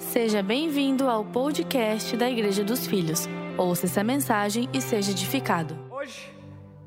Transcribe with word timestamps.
Seja 0.00 0.42
bem-vindo 0.42 1.08
ao 1.08 1.24
podcast 1.24 2.16
da 2.16 2.28
Igreja 2.28 2.64
dos 2.64 2.86
Filhos. 2.86 3.28
Ouça 3.56 3.84
essa 3.84 4.02
mensagem 4.02 4.66
e 4.72 4.80
seja 4.80 5.12
edificado. 5.12 5.78
Hoje, 5.90 6.34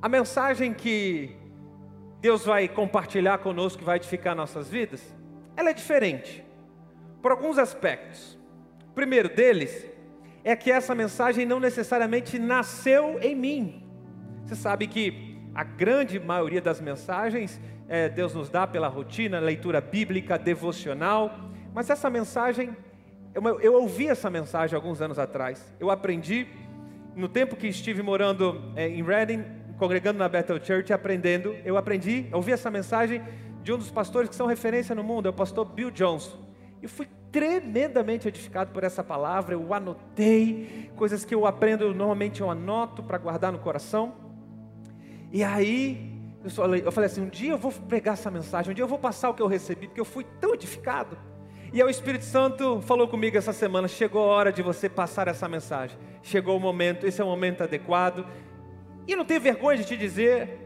a 0.02 0.10
mensagem 0.10 0.74
que 0.74 1.38
Deus 2.20 2.44
vai 2.44 2.68
compartilhar 2.68 3.38
conosco, 3.38 3.80
que 3.80 3.86
vai 3.86 3.98
edificar 3.98 4.36
nossas 4.36 4.68
vidas, 4.68 5.16
ela 5.56 5.70
é 5.70 5.74
diferente, 5.74 6.44
por 7.22 7.32
alguns 7.32 7.60
aspectos. 7.60 8.38
O 8.90 8.94
primeiro 8.94 9.30
deles 9.30 9.86
é 10.44 10.56
que 10.56 10.72
essa 10.72 10.96
mensagem 10.96 11.46
não 11.46 11.60
necessariamente 11.60 12.40
nasceu 12.40 13.20
em 13.22 13.36
mim. 13.36 13.88
Você 14.44 14.56
sabe 14.56 14.88
que 14.88 15.40
a 15.54 15.64
grande 15.64 16.20
maioria 16.20 16.62
das 16.62 16.82
mensagens 16.82 17.62
é, 17.88 18.10
Deus 18.10 18.34
nos 18.34 18.50
dá 18.50 18.66
pela 18.66 18.88
rotina, 18.88 19.40
leitura 19.40 19.80
bíblica, 19.80 20.38
devocional, 20.38 21.52
mas 21.74 21.92
essa 21.92 22.10
mensagem 22.10 22.76
eu, 23.34 23.60
eu 23.60 23.74
ouvi 23.74 24.08
essa 24.08 24.30
mensagem 24.30 24.76
alguns 24.76 25.02
anos 25.02 25.18
atrás. 25.18 25.74
Eu 25.80 25.90
aprendi 25.90 26.48
no 27.16 27.28
tempo 27.28 27.56
que 27.56 27.68
estive 27.68 28.02
morando 28.02 28.62
é, 28.76 28.88
em 28.88 29.04
Reading, 29.04 29.44
congregando 29.78 30.20
na 30.20 30.30
Bethel 30.30 30.64
Church, 30.64 30.94
aprendendo. 30.94 31.56
Eu 31.66 31.78
aprendi, 31.78 32.28
ouvi 32.32 32.52
essa 32.52 32.70
mensagem 32.70 33.22
de 33.64 33.72
um 33.72 33.78
dos 33.78 33.90
pastores 33.90 34.30
que 34.30 34.36
são 34.36 34.46
referência 34.46 34.94
no 34.94 35.04
mundo, 35.04 35.28
é 35.28 35.30
o 35.30 35.34
pastor 35.34 35.66
Bill 35.66 35.90
Johnson. 35.90 36.38
E 36.82 36.88
fui 36.88 37.08
tremendamente 37.32 38.28
edificado 38.28 38.72
por 38.72 38.84
essa 38.84 39.04
palavra. 39.04 39.56
Eu 39.56 39.74
anotei 39.74 40.92
coisas 40.96 41.26
que 41.26 41.34
eu 41.34 41.46
aprendo, 41.46 41.94
normalmente 41.94 42.42
eu 42.42 42.52
anoto 42.52 43.02
para 43.02 43.18
guardar 43.18 43.52
no 43.52 43.60
coração. 43.60 44.14
E 45.32 45.44
aí 45.44 46.14
eu 46.44 46.52
falei, 46.52 46.84
eu 46.86 46.92
falei 46.92 47.10
assim: 47.10 47.22
um 47.22 47.30
dia 47.30 47.52
eu 47.52 47.58
vou 47.58 47.72
pregar 47.72 48.14
essa 48.14 48.30
mensagem, 48.30 48.72
um 48.72 48.76
dia 48.76 48.84
eu 48.84 48.88
vou 48.88 49.00
passar 49.00 49.30
o 49.30 49.34
que 49.34 49.42
eu 49.42 49.48
recebi, 49.48 49.88
porque 49.88 50.02
eu 50.02 50.06
fui 50.06 50.26
tão 50.40 50.54
edificado. 50.54 51.18
E 51.74 51.82
o 51.82 51.90
Espírito 51.90 52.24
Santo 52.24 52.82
falou 52.82 53.08
comigo 53.08 53.36
essa 53.36 53.52
semana: 53.52 53.88
chegou 53.88 54.22
a 54.22 54.28
hora 54.28 54.52
de 54.52 54.62
você 54.62 54.88
passar 54.88 55.28
essa 55.28 55.50
mensagem. 55.50 55.98
Chegou 56.22 56.56
o 56.56 56.60
momento, 56.60 57.08
esse 57.08 57.20
é 57.20 57.24
o 57.24 57.28
momento 57.28 57.64
adequado. 57.64 58.28
E 59.08 59.16
não 59.16 59.26
tenho 59.26 59.42
vergonha 59.42 59.80
de 59.80 59.84
te 59.84 59.98
dizer 59.98 60.60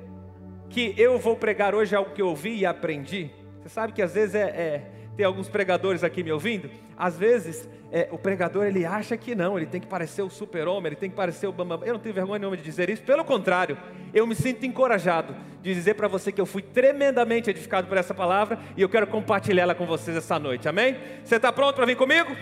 que 0.69 0.93
eu 0.97 1.17
vou 1.17 1.37
pregar 1.37 1.73
hoje 1.73 1.95
algo 1.95 2.11
que 2.11 2.21
eu 2.21 2.27
ouvi 2.27 2.57
e 2.57 2.65
aprendi. 2.65 3.31
Você 3.61 3.69
sabe 3.69 3.93
que 3.93 4.01
às 4.01 4.13
vezes 4.13 4.35
é, 4.35 4.49
é 4.49 4.91
tem 5.15 5.25
alguns 5.25 5.47
pregadores 5.47 6.03
aqui 6.03 6.21
me 6.21 6.31
ouvindo. 6.31 6.69
Às 6.97 7.17
vezes 7.17 7.69
é, 7.89 8.09
o 8.11 8.17
pregador 8.17 8.65
ele 8.65 8.85
acha 8.85 9.15
que 9.15 9.33
não, 9.33 9.57
ele 9.57 9.65
tem 9.65 9.79
que 9.79 9.87
parecer 9.87 10.23
o 10.23 10.29
super-homem, 10.29 10.87
ele 10.87 10.95
tem 10.97 11.09
que 11.09 11.15
parecer 11.15 11.47
o 11.47 11.53
bambam. 11.53 11.83
Eu 11.85 11.93
não 11.93 12.01
tenho 12.01 12.13
vergonha 12.13 12.39
nenhuma 12.39 12.57
de 12.57 12.63
dizer 12.63 12.89
isso, 12.89 13.01
pelo 13.01 13.23
contrário, 13.23 13.77
eu 14.13 14.27
me 14.27 14.35
sinto 14.35 14.65
encorajado 14.65 15.33
dizer 15.73 15.95
para 15.95 16.07
você 16.07 16.31
que 16.31 16.39
eu 16.39 16.45
fui 16.45 16.61
tremendamente 16.61 17.49
edificado 17.49 17.87
por 17.87 17.97
essa 17.97 18.13
palavra 18.13 18.59
e 18.75 18.81
eu 18.81 18.89
quero 18.89 19.07
compartilhá-la 19.07 19.75
com 19.75 19.85
vocês 19.85 20.15
essa 20.15 20.37
noite, 20.37 20.67
amém? 20.67 20.97
Você 21.23 21.35
está 21.35 21.51
pronto 21.51 21.75
para 21.75 21.85
vir 21.85 21.95
comigo? 21.97 22.35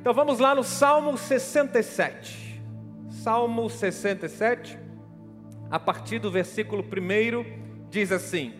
Então 0.00 0.12
vamos 0.12 0.38
lá 0.38 0.54
no 0.54 0.62
Salmo 0.62 1.16
67. 1.16 2.60
Salmo 3.10 3.70
67, 3.70 4.78
a 5.70 5.78
partir 5.78 6.18
do 6.18 6.30
versículo 6.30 6.82
1, 6.82 7.88
diz 7.88 8.12
assim: 8.12 8.52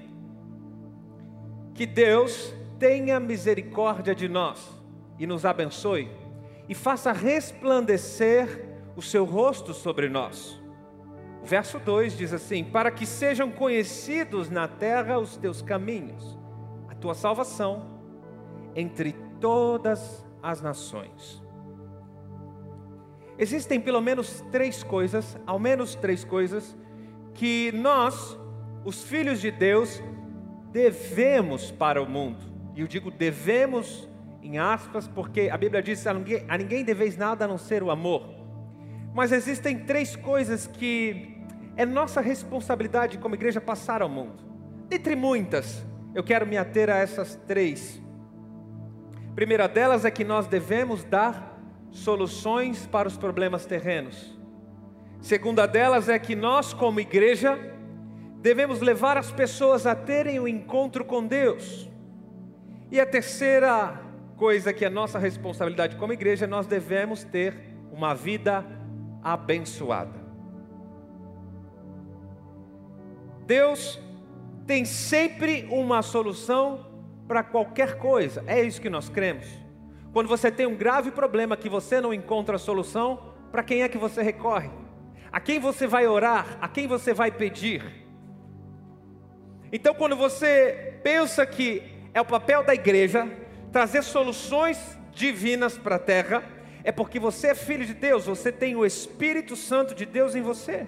Que 1.74 1.84
Deus 1.84 2.54
tenha 2.78 3.20
misericórdia 3.20 4.14
de 4.14 4.28
nós 4.28 4.70
e 5.18 5.26
nos 5.26 5.44
abençoe 5.44 6.10
e 6.68 6.74
faça 6.74 7.12
resplandecer 7.12 8.64
o 8.96 9.02
seu 9.02 9.24
rosto 9.24 9.74
sobre 9.74 10.08
nós. 10.08 10.63
Verso 11.44 11.78
2 11.78 12.16
diz 12.16 12.32
assim: 12.32 12.64
Para 12.64 12.90
que 12.90 13.04
sejam 13.04 13.50
conhecidos 13.50 14.48
na 14.48 14.66
terra 14.66 15.18
os 15.18 15.36
teus 15.36 15.60
caminhos, 15.60 16.38
a 16.88 16.94
tua 16.94 17.14
salvação 17.14 17.90
entre 18.74 19.12
todas 19.40 20.24
as 20.42 20.60
nações. 20.62 21.42
Existem 23.38 23.80
pelo 23.80 24.00
menos 24.00 24.42
três 24.50 24.82
coisas, 24.82 25.36
ao 25.46 25.58
menos 25.58 25.94
três 25.94 26.24
coisas, 26.24 26.76
que 27.34 27.72
nós, 27.72 28.38
os 28.84 29.02
filhos 29.02 29.40
de 29.40 29.50
Deus, 29.50 30.02
devemos 30.72 31.70
para 31.70 32.00
o 32.00 32.08
mundo. 32.08 32.44
E 32.74 32.80
eu 32.80 32.86
digo 32.86 33.10
devemos 33.10 34.08
em 34.42 34.58
aspas, 34.58 35.06
porque 35.08 35.50
a 35.50 35.56
Bíblia 35.56 35.82
diz: 35.82 36.06
a 36.06 36.14
ninguém, 36.14 36.44
a 36.48 36.56
ninguém 36.56 36.84
deveis 36.84 37.16
nada 37.16 37.44
a 37.44 37.48
não 37.48 37.58
ser 37.58 37.82
o 37.82 37.90
amor. 37.90 38.34
Mas 39.14 39.30
existem 39.30 39.78
três 39.78 40.16
coisas 40.16 40.66
que 40.66 41.33
é 41.76 41.84
nossa 41.84 42.20
responsabilidade 42.20 43.18
como 43.18 43.34
igreja 43.34 43.60
passar 43.60 44.02
ao 44.02 44.08
mundo. 44.08 44.42
Dentre 44.88 45.16
muitas, 45.16 45.84
eu 46.14 46.22
quero 46.22 46.46
me 46.46 46.56
ater 46.56 46.88
a 46.88 46.96
essas 46.96 47.34
três. 47.46 48.00
A 49.30 49.34
primeira 49.34 49.66
delas 49.66 50.04
é 50.04 50.10
que 50.10 50.24
nós 50.24 50.46
devemos 50.46 51.02
dar 51.02 51.58
soluções 51.90 52.86
para 52.86 53.08
os 53.08 53.16
problemas 53.16 53.66
terrenos. 53.66 54.38
Segunda 55.20 55.66
delas 55.66 56.08
é 56.08 56.18
que 56.18 56.36
nós, 56.36 56.72
como 56.72 57.00
igreja, 57.00 57.58
devemos 58.40 58.80
levar 58.80 59.16
as 59.16 59.32
pessoas 59.32 59.86
a 59.86 59.94
terem 59.94 60.38
o 60.38 60.42
um 60.42 60.48
encontro 60.48 61.04
com 61.04 61.26
Deus. 61.26 61.88
E 62.90 63.00
a 63.00 63.06
terceira 63.06 64.00
coisa 64.36 64.72
que 64.72 64.84
é 64.84 64.90
nossa 64.90 65.18
responsabilidade 65.18 65.96
como 65.96 66.12
igreja, 66.12 66.46
nós 66.46 66.66
devemos 66.66 67.24
ter 67.24 67.54
uma 67.90 68.14
vida 68.14 68.64
abençoada. 69.22 70.23
Deus 73.46 74.00
tem 74.66 74.84
sempre 74.84 75.68
uma 75.70 76.02
solução 76.02 76.86
para 77.28 77.42
qualquer 77.42 77.98
coisa, 77.98 78.42
é 78.46 78.62
isso 78.62 78.80
que 78.80 78.90
nós 78.90 79.08
cremos. 79.08 79.46
Quando 80.12 80.28
você 80.28 80.50
tem 80.50 80.66
um 80.66 80.76
grave 80.76 81.10
problema 81.10 81.56
que 81.56 81.68
você 81.68 82.00
não 82.00 82.14
encontra 82.14 82.56
solução, 82.58 83.34
para 83.50 83.62
quem 83.62 83.82
é 83.82 83.88
que 83.88 83.98
você 83.98 84.22
recorre? 84.22 84.70
A 85.32 85.40
quem 85.40 85.58
você 85.58 85.86
vai 85.86 86.06
orar? 86.06 86.58
A 86.60 86.68
quem 86.68 86.86
você 86.86 87.12
vai 87.12 87.30
pedir? 87.30 87.82
Então, 89.72 89.92
quando 89.92 90.14
você 90.14 91.00
pensa 91.02 91.44
que 91.44 91.82
é 92.14 92.20
o 92.20 92.24
papel 92.24 92.62
da 92.62 92.72
igreja 92.72 93.28
trazer 93.72 94.02
soluções 94.02 94.96
divinas 95.12 95.76
para 95.76 95.96
a 95.96 95.98
terra, 95.98 96.44
é 96.84 96.92
porque 96.92 97.18
você 97.18 97.48
é 97.48 97.54
filho 97.54 97.84
de 97.84 97.94
Deus, 97.94 98.26
você 98.26 98.52
tem 98.52 98.76
o 98.76 98.86
Espírito 98.86 99.56
Santo 99.56 99.94
de 99.94 100.06
Deus 100.06 100.36
em 100.36 100.42
você. 100.42 100.86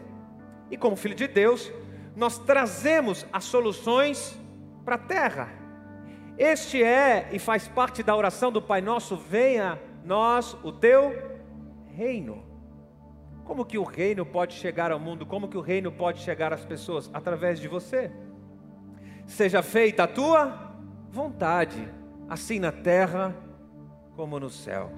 E 0.71 0.77
como 0.77 0.95
filho 0.95 1.17
de 1.17 1.27
Deus, 1.27 1.73
nós 2.17 2.39
trazemos 2.39 3.27
as 3.31 3.45
soluções 3.45 4.37
para 4.85 4.95
a 4.95 4.99
terra. 4.99 5.51
Este 6.39 6.83
é 6.83 7.29
e 7.31 7.39
faz 7.39 7.69
parte 7.69 8.03
da 8.03 8.17
oração 8.17 8.51
do 8.51 8.63
Pai 8.63 8.81
Nosso: 8.81 9.17
venha 9.17 9.79
nós 10.03 10.57
o 10.65 10.73
teu 10.73 11.15
reino. 11.95 12.43
Como 13.45 13.65
que 13.65 13.79
o 13.79 13.85
reino 13.85 14.25
pode 14.25 14.55
chegar 14.55 14.91
ao 14.91 14.99
mundo? 14.99 15.27
Como 15.27 15.47
que 15.47 15.59
o 15.59 15.61
reino 15.61 15.93
pode 15.93 16.21
chegar 16.21 16.53
às 16.53 16.65
pessoas? 16.65 17.11
Através 17.13 17.61
de 17.61 17.69
você. 17.69 18.11
Seja 19.27 19.63
feita 19.63 20.05
a 20.05 20.09
tua 20.09 20.73
vontade 21.11 21.89
assim 22.29 22.59
na 22.59 22.73
terra 22.73 23.37
como 24.17 24.41
no 24.41 24.51
céu. 24.51 24.91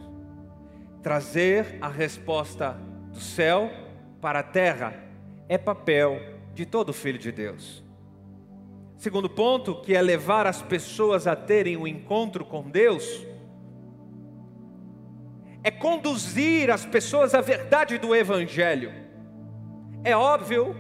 Trazer 1.03 1.79
a 1.81 1.89
resposta 1.89 2.79
do 3.13 3.21
céu 3.21 3.71
para 4.21 4.39
a 4.39 4.43
terra 4.43 4.95
é 5.49 5.59
papel 5.59 6.38
de 6.59 6.67
todo 6.67 6.93
filho 6.93 7.21
de 7.21 7.31
Deus. 7.31 7.85
Segundo 8.97 9.31
ponto, 9.31 9.77
que 9.77 9.95
é 9.95 10.03
levar 10.03 10.45
as 10.45 10.61
pessoas 10.61 11.29
a 11.29 11.37
terem 11.37 11.77
um 11.77 11.87
encontro 11.87 12.45
com 12.45 12.69
Deus, 12.69 13.25
é 15.63 15.71
conduzir 15.71 16.69
as 16.69 16.85
pessoas 16.85 17.33
à 17.33 17.41
verdade 17.41 17.97
do 17.97 18.13
Evangelho. 18.13 18.93
É 20.03 20.17
óbvio 20.17 20.75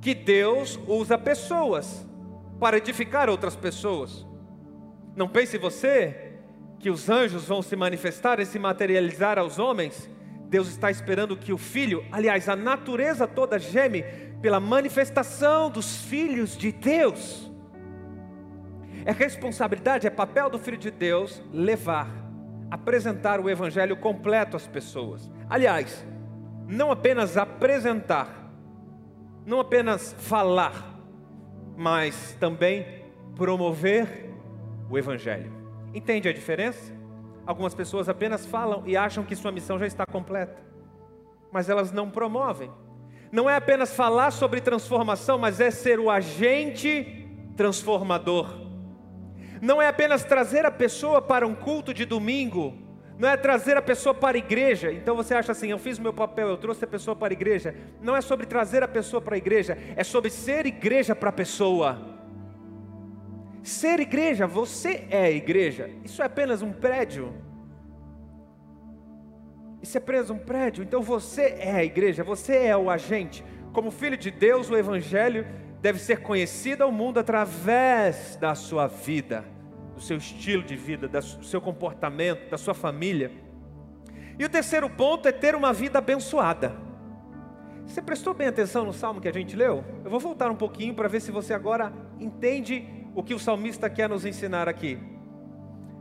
que 0.00 0.14
Deus 0.14 0.80
usa 0.86 1.18
pessoas 1.18 2.06
para 2.58 2.78
edificar 2.78 3.28
outras 3.28 3.54
pessoas. 3.54 4.26
Não 5.14 5.28
pense 5.28 5.58
você 5.58 6.38
que 6.78 6.88
os 6.88 7.10
anjos 7.10 7.44
vão 7.44 7.60
se 7.60 7.76
manifestar 7.76 8.40
e 8.40 8.46
se 8.46 8.58
materializar 8.58 9.38
aos 9.38 9.58
homens. 9.58 10.08
Deus 10.48 10.68
está 10.68 10.90
esperando 10.90 11.36
que 11.36 11.52
o 11.52 11.58
filho, 11.58 12.02
aliás, 12.10 12.48
a 12.48 12.56
natureza 12.56 13.28
toda 13.28 13.58
geme 13.58 14.31
pela 14.42 14.60
manifestação 14.60 15.70
dos 15.70 16.02
filhos 16.02 16.56
de 16.56 16.72
Deus. 16.72 17.50
É 19.04 19.12
responsabilidade, 19.12 20.06
é 20.06 20.10
papel 20.10 20.50
do 20.50 20.58
filho 20.58 20.76
de 20.76 20.90
Deus 20.90 21.42
levar, 21.52 22.08
apresentar 22.70 23.40
o 23.40 23.48
evangelho 23.48 23.96
completo 23.96 24.56
às 24.56 24.66
pessoas. 24.66 25.30
Aliás, 25.48 26.04
não 26.66 26.90
apenas 26.90 27.36
apresentar, 27.36 28.52
não 29.46 29.60
apenas 29.60 30.14
falar, 30.18 30.92
mas 31.76 32.36
também 32.38 33.02
promover 33.34 34.30
o 34.88 34.98
Evangelho. 34.98 35.52
Entende 35.94 36.28
a 36.28 36.32
diferença? 36.32 36.92
Algumas 37.46 37.74
pessoas 37.74 38.08
apenas 38.08 38.46
falam 38.46 38.82
e 38.86 38.96
acham 38.96 39.24
que 39.24 39.34
sua 39.34 39.50
missão 39.50 39.78
já 39.78 39.86
está 39.86 40.06
completa, 40.06 40.62
mas 41.50 41.68
elas 41.68 41.90
não 41.90 42.10
promovem. 42.10 42.70
Não 43.32 43.48
é 43.48 43.56
apenas 43.56 43.94
falar 43.94 44.30
sobre 44.30 44.60
transformação, 44.60 45.38
mas 45.38 45.58
é 45.58 45.70
ser 45.70 45.98
o 45.98 46.10
agente 46.10 47.26
transformador. 47.56 48.60
Não 49.58 49.80
é 49.80 49.88
apenas 49.88 50.22
trazer 50.22 50.66
a 50.66 50.70
pessoa 50.70 51.22
para 51.22 51.46
um 51.46 51.54
culto 51.54 51.94
de 51.94 52.04
domingo, 52.04 52.76
Não 53.18 53.28
é 53.28 53.36
trazer 53.36 53.76
a 53.76 53.82
pessoa 53.82 54.14
para 54.14 54.36
a 54.36 54.38
igreja. 54.38 54.90
Então 54.90 55.14
você 55.14 55.34
acha 55.34 55.52
assim, 55.52 55.70
eu 55.70 55.78
fiz 55.78 55.96
o 55.98 56.02
meu 56.02 56.12
papel, 56.12 56.48
eu 56.48 56.56
trouxe 56.56 56.84
a 56.84 56.88
pessoa 56.88 57.14
para 57.14 57.32
a 57.32 57.36
igreja. 57.36 57.74
Não 58.00 58.16
é 58.16 58.20
sobre 58.20 58.46
trazer 58.46 58.82
a 58.82 58.88
pessoa 58.88 59.20
para 59.20 59.36
a 59.36 59.38
igreja, 59.38 59.78
é 59.94 60.02
sobre 60.02 60.28
ser 60.28 60.66
igreja 60.66 61.14
para 61.14 61.28
a 61.28 61.32
pessoa. 61.32 62.00
Ser 63.62 64.00
igreja, 64.00 64.46
você 64.46 65.06
é 65.08 65.30
igreja. 65.30 65.88
Isso 66.02 66.20
é 66.20 66.24
apenas 66.24 66.62
um 66.62 66.72
prédio. 66.72 67.32
Isso 69.82 69.98
é 69.98 70.00
apenas 70.00 70.30
um 70.30 70.38
prédio. 70.38 70.84
Então 70.84 71.02
você 71.02 71.56
é 71.58 71.72
a 71.72 71.84
igreja, 71.84 72.22
você 72.22 72.56
é 72.56 72.76
o 72.76 72.88
agente. 72.88 73.44
Como 73.72 73.90
filho 73.90 74.16
de 74.16 74.30
Deus, 74.30 74.70
o 74.70 74.76
evangelho 74.76 75.44
deve 75.80 75.98
ser 75.98 76.20
conhecido 76.20 76.82
ao 76.84 76.92
mundo 76.92 77.18
através 77.18 78.36
da 78.36 78.54
sua 78.54 78.86
vida, 78.86 79.44
do 79.94 80.00
seu 80.00 80.16
estilo 80.16 80.62
de 80.62 80.76
vida, 80.76 81.08
do 81.08 81.44
seu 81.44 81.60
comportamento, 81.60 82.48
da 82.48 82.56
sua 82.56 82.74
família. 82.74 83.32
E 84.38 84.44
o 84.44 84.48
terceiro 84.48 84.88
ponto 84.88 85.26
é 85.26 85.32
ter 85.32 85.54
uma 85.56 85.72
vida 85.72 85.98
abençoada. 85.98 86.72
Você 87.84 88.00
prestou 88.00 88.32
bem 88.32 88.46
atenção 88.46 88.84
no 88.84 88.92
salmo 88.92 89.20
que 89.20 89.28
a 89.28 89.32
gente 89.32 89.56
leu? 89.56 89.84
Eu 90.04 90.10
vou 90.10 90.20
voltar 90.20 90.50
um 90.50 90.56
pouquinho 90.56 90.94
para 90.94 91.08
ver 91.08 91.20
se 91.20 91.32
você 91.32 91.52
agora 91.52 91.92
entende 92.20 92.86
o 93.14 93.22
que 93.22 93.34
o 93.34 93.38
salmista 93.38 93.90
quer 93.90 94.08
nos 94.08 94.24
ensinar 94.24 94.68
aqui. 94.68 94.98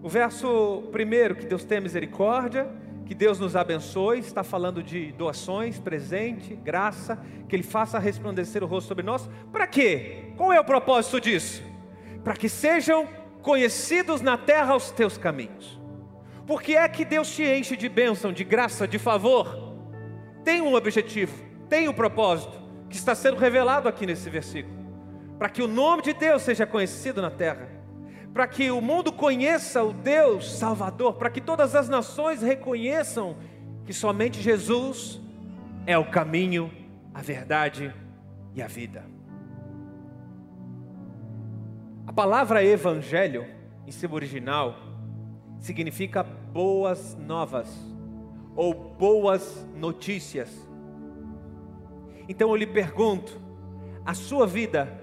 O 0.04 0.08
verso 0.08 0.84
primeiro, 0.92 1.36
que 1.36 1.46
Deus 1.46 1.64
tem 1.64 1.82
misericórdia, 1.82 2.68
que 3.12 3.16
Deus 3.16 3.38
nos 3.38 3.58
abençoe, 3.58 4.20
está 4.20 4.42
falando 4.42 4.82
de 4.82 5.12
doações, 5.12 5.78
presente, 5.78 6.56
graça, 6.56 7.20
que 7.50 7.54
Ele 7.54 7.62
faça 7.62 8.00
resplandecer 8.00 8.64
o 8.64 8.66
rosto 8.66 8.88
sobre 8.88 9.04
nós. 9.04 9.30
Para 9.52 9.68
quê? 9.68 10.32
Qual 10.38 10.54
é 10.54 10.58
o 10.62 10.64
propósito 10.64 11.20
disso? 11.20 11.62
Para 12.24 12.38
que 12.38 12.48
sejam 12.48 13.06
conhecidos 13.42 14.22
na 14.22 14.38
terra 14.38 14.78
os 14.78 14.92
teus 14.92 15.18
caminhos. 15.18 15.78
Porque 16.48 16.78
é 16.78 16.88
que 16.88 17.04
Deus 17.04 17.30
te 17.36 17.44
enche 17.44 17.76
de 17.76 17.90
bênção, 17.90 18.32
de 18.32 18.46
graça, 18.46 18.88
de 18.88 18.98
favor? 18.98 19.76
Tem 20.46 20.62
um 20.62 20.74
objetivo, 20.74 21.34
tem 21.68 21.90
um 21.90 21.94
propósito, 21.94 22.62
que 22.90 22.96
está 22.96 23.14
sendo 23.14 23.36
revelado 23.36 23.90
aqui 23.90 24.06
nesse 24.06 24.30
versículo. 24.30 24.74
Para 25.38 25.50
que 25.50 25.62
o 25.62 25.68
nome 25.68 26.02
de 26.02 26.14
Deus 26.14 26.44
seja 26.44 26.66
conhecido 26.66 27.22
na 27.22 27.30
terra 27.30 27.68
para 28.34 28.48
que 28.48 28.72
o 28.72 28.80
mundo 28.80 29.12
conheça 29.12 29.84
o 29.84 29.92
Deus 29.92 30.58
Salvador, 30.58 31.16
para 31.16 31.30
que 31.30 31.42
todas 31.42 31.76
as 31.76 31.90
nações 31.90 32.42
reconheçam 32.42 33.36
que 33.86 33.94
somente 33.94 34.42
Jesus 34.42 35.20
é 35.86 35.98
o 35.98 36.10
caminho, 36.10 36.72
a 37.14 37.22
verdade 37.22 37.94
e 38.56 38.62
a 38.62 38.68
vida. 38.68 39.04
A 42.08 42.14
palavra 42.14 42.64
evangelho, 42.64 43.46
em 43.86 43.92
seu 43.92 44.12
original, 44.12 44.76
significa 45.60 46.24
boas 46.24 47.16
novas 47.16 47.68
ou 48.56 48.74
boas 48.74 49.66
notícias. 49.76 50.50
Então 52.28 52.50
eu 52.50 52.56
lhe 52.56 52.68
pergunto: 52.68 53.40
a 54.06 54.14
sua 54.14 54.48
vida 54.48 55.02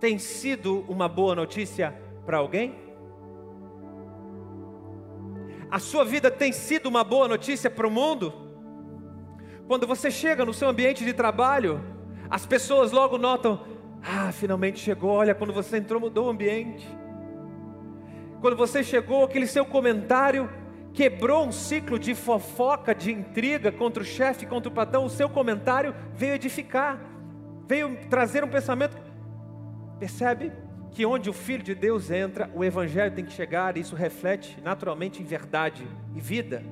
tem 0.00 0.18
sido 0.18 0.84
uma 0.88 1.08
boa 1.08 1.34
notícia? 1.34 2.05
Para 2.26 2.38
alguém? 2.38 2.74
A 5.70 5.78
sua 5.78 6.04
vida 6.04 6.30
tem 6.30 6.52
sido 6.52 6.86
uma 6.88 7.04
boa 7.04 7.28
notícia 7.28 7.70
para 7.70 7.86
o 7.86 7.90
mundo? 7.90 8.32
Quando 9.66 9.86
você 9.86 10.10
chega 10.10 10.44
no 10.44 10.52
seu 10.52 10.68
ambiente 10.68 11.04
de 11.04 11.12
trabalho, 11.12 11.82
as 12.28 12.44
pessoas 12.44 12.92
logo 12.92 13.16
notam: 13.16 13.60
ah, 14.02 14.30
finalmente 14.32 14.78
chegou. 14.78 15.10
Olha, 15.10 15.34
quando 15.34 15.52
você 15.52 15.78
entrou, 15.78 16.00
mudou 16.00 16.26
o 16.26 16.30
ambiente. 16.30 16.86
Quando 18.40 18.56
você 18.56 18.84
chegou, 18.84 19.24
aquele 19.24 19.46
seu 19.46 19.64
comentário 19.64 20.48
quebrou 20.92 21.46
um 21.46 21.52
ciclo 21.52 21.98
de 21.98 22.14
fofoca, 22.14 22.94
de 22.94 23.12
intriga 23.12 23.72
contra 23.72 24.02
o 24.02 24.06
chefe, 24.06 24.46
contra 24.46 24.70
o 24.70 24.74
patrão. 24.74 25.04
O 25.04 25.10
seu 25.10 25.28
comentário 25.28 25.94
veio 26.14 26.34
edificar, 26.34 27.00
veio 27.66 27.98
trazer 28.08 28.44
um 28.44 28.48
pensamento. 28.48 28.96
Percebe? 29.98 30.52
Que 30.96 31.04
onde 31.04 31.28
o 31.28 31.32
Filho 31.34 31.62
de 31.62 31.74
Deus 31.74 32.10
entra, 32.10 32.50
o 32.54 32.64
Evangelho 32.64 33.14
tem 33.14 33.22
que 33.22 33.30
chegar, 33.30 33.76
e 33.76 33.80
isso 33.80 33.94
reflete 33.94 34.58
naturalmente 34.64 35.20
em 35.20 35.26
verdade 35.26 35.86
e 36.14 36.20
vida. 36.22 36.64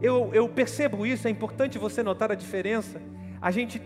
Eu, 0.00 0.30
eu 0.32 0.48
percebo 0.48 1.04
isso, 1.04 1.28
é 1.28 1.30
importante 1.30 1.76
você 1.76 2.02
notar 2.02 2.32
a 2.32 2.34
diferença. 2.34 3.02
A 3.38 3.50
gente, 3.50 3.82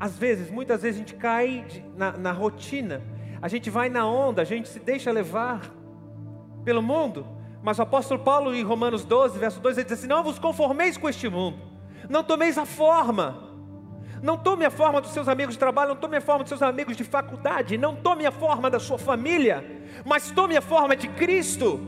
às 0.00 0.16
vezes, 0.16 0.50
muitas 0.50 0.80
vezes, 0.80 0.96
a 0.96 1.00
gente 1.00 1.16
cai 1.16 1.66
na, 1.98 2.12
na 2.12 2.32
rotina, 2.32 3.02
a 3.42 3.48
gente 3.48 3.68
vai 3.68 3.90
na 3.90 4.08
onda, 4.08 4.40
a 4.40 4.46
gente 4.46 4.66
se 4.66 4.80
deixa 4.80 5.12
levar 5.12 5.70
pelo 6.64 6.80
mundo. 6.80 7.26
Mas 7.62 7.78
o 7.78 7.82
apóstolo 7.82 8.20
Paulo, 8.20 8.54
em 8.54 8.62
Romanos 8.62 9.04
12, 9.04 9.38
verso 9.38 9.60
2, 9.60 9.76
ele 9.76 9.84
diz 9.84 9.98
assim: 9.98 10.08
Não 10.08 10.24
vos 10.24 10.38
conformeis 10.38 10.96
com 10.96 11.10
este 11.10 11.28
mundo, 11.28 11.58
não 12.08 12.24
tomeis 12.24 12.56
a 12.56 12.64
forma 12.64 13.43
não 14.24 14.38
tome 14.38 14.64
a 14.64 14.70
forma 14.70 15.02
dos 15.02 15.12
seus 15.12 15.28
amigos 15.28 15.54
de 15.54 15.58
trabalho, 15.58 15.90
não 15.90 15.96
tome 15.96 16.16
a 16.16 16.20
forma 16.20 16.44
dos 16.44 16.48
seus 16.48 16.62
amigos 16.62 16.96
de 16.96 17.04
faculdade, 17.04 17.76
não 17.76 17.94
tome 17.94 18.24
a 18.24 18.32
forma 18.32 18.70
da 18.70 18.80
sua 18.80 18.96
família, 18.96 19.62
mas 20.02 20.30
tome 20.30 20.56
a 20.56 20.62
forma 20.62 20.96
de 20.96 21.08
Cristo. 21.08 21.78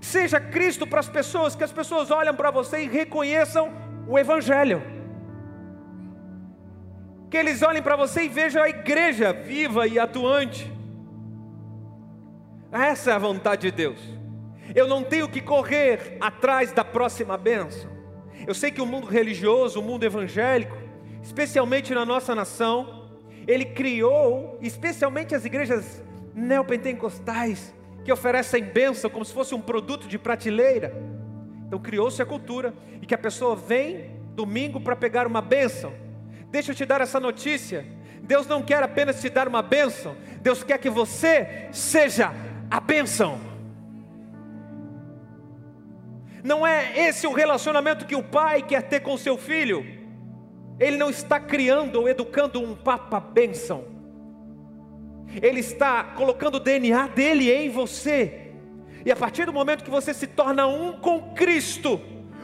Seja 0.00 0.38
Cristo 0.38 0.86
para 0.86 1.00
as 1.00 1.08
pessoas, 1.08 1.56
que 1.56 1.64
as 1.64 1.72
pessoas 1.72 2.12
olham 2.12 2.32
para 2.32 2.52
você 2.52 2.84
e 2.84 2.86
reconheçam 2.86 3.72
o 4.06 4.16
Evangelho. 4.16 4.80
Que 7.28 7.36
eles 7.36 7.60
olhem 7.60 7.82
para 7.82 7.96
você 7.96 8.26
e 8.26 8.28
vejam 8.28 8.62
a 8.62 8.68
igreja 8.68 9.32
viva 9.32 9.84
e 9.84 9.98
atuante. 9.98 10.72
Essa 12.70 13.10
é 13.10 13.14
a 13.14 13.18
vontade 13.18 13.62
de 13.62 13.72
Deus. 13.72 13.98
Eu 14.76 14.86
não 14.86 15.02
tenho 15.02 15.28
que 15.28 15.40
correr 15.40 16.18
atrás 16.20 16.70
da 16.70 16.84
próxima 16.84 17.36
bênção. 17.36 17.97
Eu 18.46 18.54
sei 18.54 18.70
que 18.70 18.80
o 18.80 18.86
mundo 18.86 19.06
religioso, 19.06 19.80
o 19.80 19.82
mundo 19.82 20.04
evangélico, 20.04 20.76
especialmente 21.22 21.94
na 21.94 22.04
nossa 22.04 22.34
nação, 22.34 23.08
ele 23.46 23.64
criou, 23.64 24.58
especialmente 24.60 25.34
as 25.34 25.44
igrejas 25.44 26.02
neopentecostais, 26.34 27.74
que 28.04 28.12
oferecem 28.12 28.62
bênção 28.62 29.10
como 29.10 29.24
se 29.24 29.32
fosse 29.32 29.54
um 29.54 29.60
produto 29.60 30.06
de 30.06 30.18
prateleira. 30.18 30.94
Então 31.66 31.78
criou-se 31.78 32.20
a 32.22 32.26
cultura 32.26 32.72
e 33.02 33.06
que 33.06 33.14
a 33.14 33.18
pessoa 33.18 33.54
vem 33.56 34.16
domingo 34.34 34.80
para 34.80 34.96
pegar 34.96 35.26
uma 35.26 35.42
bênção. 35.42 35.92
Deixa 36.50 36.70
eu 36.72 36.74
te 36.74 36.86
dar 36.86 37.00
essa 37.00 37.20
notícia. 37.20 37.84
Deus 38.22 38.46
não 38.46 38.62
quer 38.62 38.82
apenas 38.82 39.20
te 39.20 39.28
dar 39.28 39.48
uma 39.48 39.62
bênção, 39.62 40.16
Deus 40.40 40.62
quer 40.62 40.78
que 40.78 40.90
você 40.90 41.68
seja 41.72 42.32
a 42.70 42.80
bênção. 42.80 43.47
Não 46.42 46.66
é 46.66 47.08
esse 47.08 47.26
o 47.26 47.32
relacionamento 47.32 48.06
que 48.06 48.16
o 48.16 48.22
pai 48.22 48.62
quer 48.62 48.82
ter 48.82 49.00
com 49.00 49.16
seu 49.16 49.36
filho. 49.36 49.84
Ele 50.78 50.96
não 50.96 51.10
está 51.10 51.40
criando 51.40 52.00
ou 52.00 52.08
educando 52.08 52.60
um 52.60 52.74
papa 52.74 53.18
bênção. 53.18 53.84
Ele 55.42 55.60
está 55.60 56.04
colocando 56.04 56.56
o 56.56 56.60
DNA 56.60 57.08
dele 57.08 57.52
em 57.52 57.68
você. 57.68 58.52
E 59.04 59.10
a 59.10 59.16
partir 59.16 59.46
do 59.46 59.52
momento 59.52 59.84
que 59.84 59.90
você 59.90 60.14
se 60.14 60.26
torna 60.26 60.66
um 60.66 60.92
com 60.92 61.34
Cristo, 61.34 62.00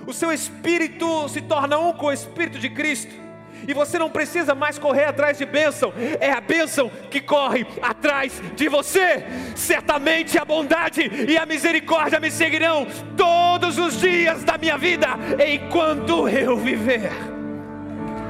o 0.07 0.13
seu 0.13 0.33
espírito 0.33 1.29
se 1.29 1.41
torna 1.41 1.79
um 1.79 1.93
com 1.93 2.07
o 2.07 2.13
espírito 2.13 2.59
de 2.59 2.71
Cristo 2.71 3.24
e 3.67 3.73
você 3.73 3.99
não 3.99 4.11
precisa 4.11 4.55
mais 4.55 4.79
correr 4.79 5.05
atrás 5.05 5.39
de 5.39 5.47
bênção, 5.47 5.93
é 6.21 6.31
a 6.31 6.41
bênção 6.41 6.91
que 7.11 7.21
corre 7.21 7.67
atrás 7.81 8.43
de 8.55 8.69
você. 8.69 9.25
Certamente 9.55 10.39
a 10.39 10.45
bondade 10.45 11.03
e 11.29 11.37
a 11.37 11.47
misericórdia 11.47 12.21
me 12.21 12.31
seguirão 12.31 12.87
todos 13.17 13.79
os 13.79 14.01
dias 14.01 14.45
da 14.45 14.59
minha 14.59 14.77
vida, 14.77 15.09
enquanto 15.47 16.29
eu 16.29 16.57
viver. 16.57 17.11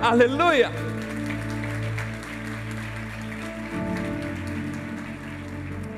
Aleluia. 0.03 0.71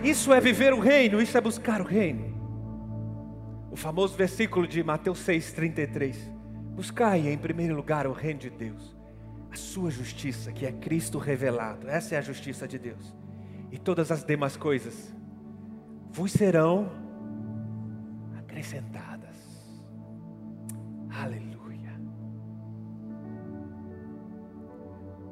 Isso 0.02 0.32
é 0.32 0.40
viver 0.40 0.72
o 0.72 0.78
reino, 0.78 1.20
isso 1.20 1.36
é 1.36 1.40
buscar 1.40 1.80
o 1.80 1.84
reino. 1.84 2.34
O 3.70 3.76
famoso 3.76 4.16
versículo 4.16 4.66
de 4.66 4.82
Mateus 4.84 5.18
6,33. 5.26 6.16
Buscai 6.76 7.28
em 7.28 7.36
primeiro 7.36 7.74
lugar 7.74 8.06
o 8.06 8.12
reino 8.12 8.38
de 8.38 8.50
Deus 8.50 8.95
a 9.50 9.56
sua 9.56 9.90
justiça, 9.90 10.52
que 10.52 10.66
é 10.66 10.72
Cristo 10.72 11.18
revelado. 11.18 11.88
Essa 11.88 12.14
é 12.14 12.18
a 12.18 12.22
justiça 12.22 12.66
de 12.66 12.78
Deus. 12.78 13.14
E 13.70 13.78
todas 13.78 14.10
as 14.10 14.24
demais 14.24 14.56
coisas 14.56 15.14
vos 16.10 16.32
serão 16.32 16.90
acrescentadas. 18.38 19.36
Aleluia. 21.10 22.00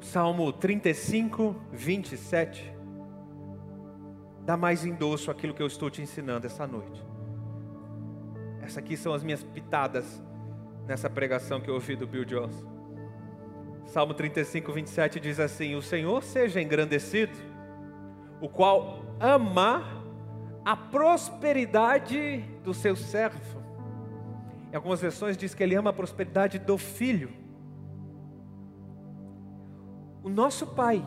Salmo 0.00 0.52
35, 0.52 1.56
27 1.72 2.74
dá 4.44 4.56
mais 4.56 4.84
endosso 4.84 5.30
aquilo 5.30 5.54
que 5.54 5.62
eu 5.62 5.66
estou 5.66 5.88
te 5.90 6.02
ensinando 6.02 6.46
essa 6.46 6.66
noite. 6.66 7.02
Essas 8.60 8.78
aqui 8.78 8.96
são 8.96 9.12
as 9.12 9.22
minhas 9.22 9.42
pitadas 9.42 10.22
nessa 10.86 11.08
pregação 11.08 11.60
que 11.60 11.68
eu 11.68 11.74
ouvi 11.74 11.96
do 11.96 12.06
Bill 12.06 12.24
Johnson. 12.24 12.73
Salmo 13.94 14.12
35, 14.12 14.72
27 14.72 15.20
diz 15.20 15.38
assim: 15.38 15.76
O 15.76 15.80
Senhor 15.80 16.20
seja 16.20 16.60
engrandecido, 16.60 17.38
o 18.40 18.48
qual 18.48 19.04
ama 19.20 20.02
a 20.64 20.74
prosperidade 20.74 22.44
do 22.64 22.74
seu 22.74 22.96
servo. 22.96 23.62
Em 24.72 24.74
algumas 24.74 25.00
versões 25.00 25.36
diz 25.36 25.54
que 25.54 25.62
ele 25.62 25.76
ama 25.76 25.90
a 25.90 25.92
prosperidade 25.92 26.58
do 26.58 26.76
filho. 26.76 27.30
O 30.24 30.28
nosso 30.28 30.66
Pai 30.66 31.00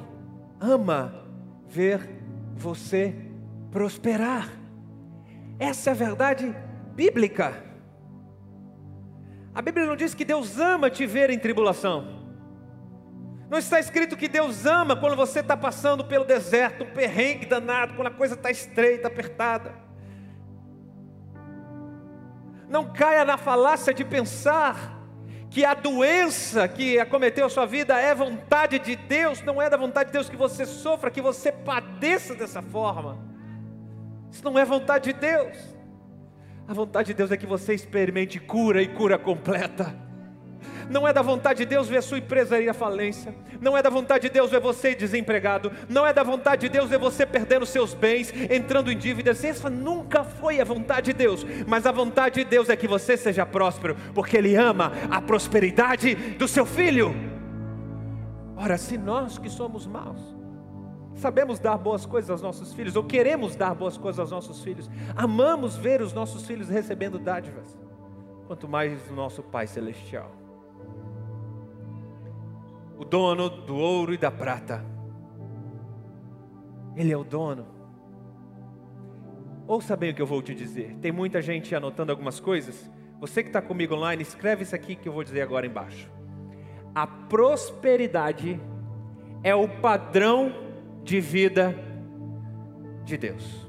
ama 0.57 1.13
ver 1.67 2.09
você 2.55 3.13
prosperar. 3.69 4.49
Essa 5.59 5.89
é 5.89 5.91
a 5.91 5.93
verdade 5.93 6.55
bíblica. 6.95 7.65
A 9.53 9.61
Bíblia 9.61 9.85
não 9.85 9.97
diz 9.97 10.13
que 10.13 10.23
Deus 10.23 10.57
ama 10.57 10.89
te 10.89 11.05
ver 11.05 11.29
em 11.29 11.37
tribulação. 11.37 12.16
Não 13.49 13.57
está 13.57 13.79
escrito 13.79 14.17
que 14.17 14.27
Deus 14.27 14.65
ama 14.65 14.95
quando 14.95 15.15
você 15.15 15.39
está 15.39 15.55
passando 15.55 16.03
pelo 16.03 16.25
deserto, 16.25 16.83
um 16.83 16.91
perrengue 16.91 17.45
danado, 17.45 17.93
quando 17.93 18.07
a 18.07 18.11
coisa 18.11 18.33
está 18.33 18.51
estreita, 18.51 19.07
apertada. 19.07 19.73
Não 22.67 22.91
caia 22.91 23.23
na 23.23 23.37
falácia 23.37 23.93
de 23.93 24.03
pensar 24.03 24.97
que 25.49 25.63
a 25.63 25.73
doença 25.73 26.67
que 26.67 26.99
acometeu 26.99 27.45
a 27.45 27.49
sua 27.49 27.65
vida 27.65 27.97
é 27.97 28.13
vontade 28.13 28.79
de 28.79 28.97
Deus, 28.97 29.41
não 29.41 29.61
é 29.61 29.69
da 29.69 29.77
vontade 29.77 30.07
de 30.07 30.13
Deus 30.13 30.29
que 30.29 30.35
você 30.35 30.65
sofra, 30.65 31.09
que 31.09 31.21
você 31.21 31.49
padeça 31.49 32.35
dessa 32.35 32.61
forma. 32.61 33.17
Isso 34.29 34.43
não 34.43 34.59
é 34.59 34.65
vontade 34.65 35.13
de 35.13 35.19
Deus. 35.19 35.57
A 36.67 36.73
vontade 36.73 37.07
de 37.07 37.13
Deus 37.13 37.31
é 37.31 37.37
que 37.37 37.45
você 37.45 37.73
experimente 37.73 38.39
cura 38.41 38.81
e 38.81 38.89
cura 38.89 39.17
completa. 39.17 40.06
Não 40.89 41.07
é 41.07 41.11
da 41.11 41.21
vontade 41.21 41.59
de 41.59 41.65
Deus 41.65 41.89
ver 41.89 42.01
sua 42.01 42.17
empresa 42.17 42.59
ir 42.59 42.69
à 42.69 42.73
falência. 42.73 43.35
Não 43.59 43.77
é 43.77 43.81
da 43.81 43.89
vontade 43.89 44.27
de 44.27 44.33
Deus 44.33 44.49
ver 44.49 44.61
você 44.61 44.95
desempregado. 44.95 45.71
Não 45.89 46.05
é 46.05 46.13
da 46.13 46.23
vontade 46.23 46.61
de 46.61 46.69
Deus 46.69 46.89
ver 46.89 46.97
você 46.97 47.25
perdendo 47.25 47.65
seus 47.65 47.93
bens, 47.93 48.33
entrando 48.49 48.91
em 48.91 48.97
dívidas. 48.97 49.43
Essa 49.43 49.69
nunca 49.69 50.23
foi 50.23 50.61
a 50.61 50.63
vontade 50.63 51.11
de 51.11 51.13
Deus. 51.13 51.45
Mas 51.67 51.85
a 51.85 51.91
vontade 51.91 52.43
de 52.43 52.49
Deus 52.49 52.69
é 52.69 52.75
que 52.75 52.87
você 52.87 53.17
seja 53.17 53.45
próspero, 53.45 53.97
porque 54.13 54.37
Ele 54.37 54.55
ama 54.55 54.93
a 55.11 55.21
prosperidade 55.21 56.15
do 56.15 56.47
seu 56.47 56.65
filho. 56.65 57.13
Ora, 58.55 58.77
se 58.77 58.97
nós 58.97 59.37
que 59.37 59.49
somos 59.49 59.85
maus, 59.85 60.21
sabemos 61.15 61.59
dar 61.59 61.77
boas 61.77 62.05
coisas 62.05 62.29
aos 62.29 62.41
nossos 62.41 62.73
filhos, 62.73 62.95
ou 62.95 63.03
queremos 63.03 63.55
dar 63.55 63.75
boas 63.75 63.97
coisas 63.97 64.19
aos 64.19 64.31
nossos 64.31 64.63
filhos, 64.63 64.89
amamos 65.15 65.75
ver 65.75 66.01
os 66.01 66.13
nossos 66.13 66.45
filhos 66.47 66.69
recebendo 66.69 67.19
dádivas, 67.19 67.77
quanto 68.47 68.67
mais 68.67 68.99
o 69.11 69.13
nosso 69.13 69.43
Pai 69.43 69.67
Celestial 69.67 70.46
o 72.97 73.05
dono 73.05 73.49
do 73.49 73.75
ouro 73.75 74.13
e 74.13 74.17
da 74.17 74.31
prata. 74.31 74.83
Ele 76.95 77.11
é 77.11 77.17
o 77.17 77.23
dono. 77.23 77.67
Ouça 79.67 79.95
bem 79.95 80.11
o 80.11 80.15
que 80.15 80.21
eu 80.21 80.25
vou 80.25 80.41
te 80.41 80.55
dizer. 80.55 80.95
Tem 81.01 81.11
muita 81.11 81.41
gente 81.41 81.75
anotando 81.75 82.11
algumas 82.11 82.39
coisas. 82.39 82.89
Você 83.19 83.43
que 83.43 83.49
está 83.49 83.61
comigo 83.61 83.95
online, 83.95 84.21
escreve 84.21 84.63
isso 84.63 84.75
aqui 84.75 84.95
que 84.95 85.07
eu 85.07 85.13
vou 85.13 85.23
dizer 85.23 85.41
agora 85.41 85.67
embaixo. 85.67 86.09
A 86.95 87.05
prosperidade 87.05 88.59
é 89.43 89.53
o 89.53 89.67
padrão 89.67 90.51
de 91.03 91.19
vida 91.19 91.75
de 93.03 93.15
Deus. 93.15 93.67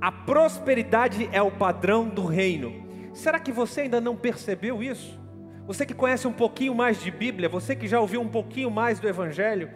A 0.00 0.10
prosperidade 0.10 1.28
é 1.32 1.42
o 1.42 1.50
padrão 1.50 2.08
do 2.08 2.24
reino. 2.24 2.82
Será 3.12 3.38
que 3.38 3.52
você 3.52 3.82
ainda 3.82 4.00
não 4.00 4.16
percebeu 4.16 4.82
isso? 4.82 5.21
Você 5.66 5.86
que 5.86 5.94
conhece 5.94 6.26
um 6.26 6.32
pouquinho 6.32 6.74
mais 6.74 7.00
de 7.00 7.10
Bíblia, 7.10 7.48
você 7.48 7.76
que 7.76 7.86
já 7.86 8.00
ouviu 8.00 8.20
um 8.20 8.28
pouquinho 8.28 8.70
mais 8.70 8.98
do 8.98 9.08
Evangelho, 9.08 9.70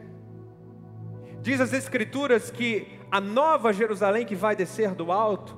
diz 1.40 1.60
as 1.60 1.72
Escrituras 1.72 2.50
que 2.50 2.88
a 3.10 3.20
nova 3.20 3.72
Jerusalém 3.72 4.26
que 4.26 4.34
vai 4.34 4.56
descer 4.56 4.94
do 4.94 5.12
alto, 5.12 5.56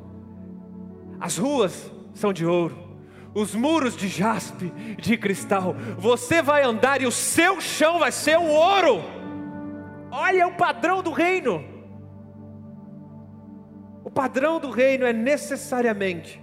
as 1.18 1.38
ruas 1.38 1.90
são 2.12 2.32
de 2.32 2.44
ouro, 2.44 2.76
os 3.34 3.54
muros 3.54 3.96
de 3.96 4.08
jaspe, 4.08 4.70
de 4.98 5.16
cristal, 5.16 5.74
você 5.96 6.42
vai 6.42 6.62
andar 6.62 7.00
e 7.00 7.06
o 7.06 7.12
seu 7.12 7.60
chão 7.60 7.98
vai 7.98 8.12
ser 8.12 8.38
o 8.38 8.44
ouro. 8.44 9.02
Olha 10.10 10.46
o 10.46 10.56
padrão 10.56 11.02
do 11.02 11.12
reino. 11.12 11.64
O 14.04 14.10
padrão 14.10 14.58
do 14.58 14.70
reino 14.70 15.04
é 15.04 15.12
necessariamente 15.12 16.42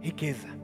riqueza. 0.00 0.55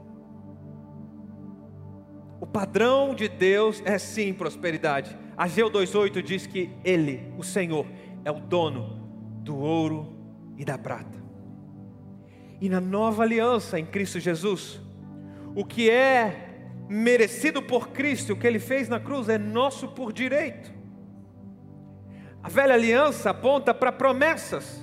Padrão 2.53 3.15
de 3.15 3.27
Deus 3.27 3.81
é 3.83 3.97
sim 3.97 4.31
prosperidade. 4.31 5.17
Ageu 5.35 5.71
2,8 5.71 6.21
diz 6.21 6.45
que 6.45 6.69
Ele, 6.85 7.33
o 7.35 7.43
Senhor, 7.43 7.87
é 8.23 8.29
o 8.29 8.39
dono 8.39 9.01
do 9.41 9.57
ouro 9.57 10.15
e 10.55 10.63
da 10.63 10.77
prata. 10.77 11.17
E 12.61 12.69
na 12.69 12.79
nova 12.79 13.23
aliança 13.23 13.79
em 13.79 13.85
Cristo 13.85 14.19
Jesus, 14.19 14.79
o 15.55 15.65
que 15.65 15.89
é 15.89 16.49
merecido 16.87 17.59
por 17.59 17.89
Cristo, 17.89 18.33
o 18.33 18.35
que 18.35 18.45
Ele 18.45 18.59
fez 18.59 18.87
na 18.87 18.99
cruz, 18.99 19.27
é 19.29 19.37
nosso 19.39 19.87
por 19.87 20.13
direito. 20.13 20.71
A 22.43 22.49
velha 22.49 22.75
aliança 22.75 23.31
aponta 23.31 23.73
para 23.73 23.91
promessas, 23.91 24.79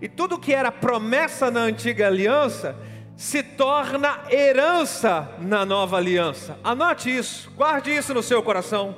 e 0.00 0.08
tudo 0.08 0.38
que 0.38 0.54
era 0.54 0.72
promessa 0.72 1.50
na 1.50 1.60
antiga 1.60 2.06
aliança 2.06 2.74
se 3.16 3.42
torna 3.42 4.20
herança 4.30 5.28
na 5.38 5.64
nova 5.64 5.96
aliança. 5.96 6.58
Anote 6.64 7.14
isso, 7.14 7.50
guarde 7.56 7.90
isso 7.90 8.12
no 8.14 8.22
seu 8.22 8.42
coração. 8.42 8.96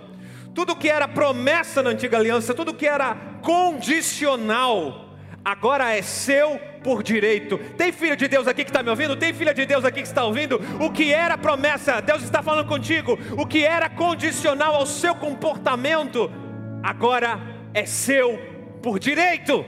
Tudo 0.55 0.77
que 0.77 0.89
era 0.89 1.09
promessa 1.09 1.83
na 1.83 1.91
antiga 1.91 2.17
aliança, 2.17 2.55
tudo 2.55 2.73
que 2.73 2.87
era 2.87 3.17
condicional, 3.43 5.11
agora 5.45 5.95
é 5.95 6.01
seu 6.01 6.59
por 6.83 7.03
direito. 7.03 7.59
Tem 7.77 7.91
filho 7.91 8.17
de 8.17 8.29
Deus 8.29 8.47
aqui 8.47 8.63
que 8.63 8.71
está 8.71 8.83
me 8.83 8.91
ouvindo? 8.91 9.17
Tem 9.17 9.35
filha 9.35 9.53
de 9.53 9.67
Deus 9.67 9.85
aqui 9.85 10.03
que 10.03 10.07
está 10.07 10.25
ouvindo? 10.25 10.61
O 10.79 10.91
que 10.91 11.13
era 11.13 11.37
promessa, 11.37 12.01
Deus 12.01 12.23
está 12.23 12.43
falando 12.43 12.69
contigo. 12.69 13.19
O 13.37 13.47
que 13.47 13.65
era 13.65 13.89
condicional 13.89 14.77
ao 14.77 14.87
seu 14.87 15.15
comportamento, 15.15 16.31
agora 16.83 17.41
é 17.73 17.85
seu 17.85 18.39
por 18.81 18.99
direito. 18.99 19.65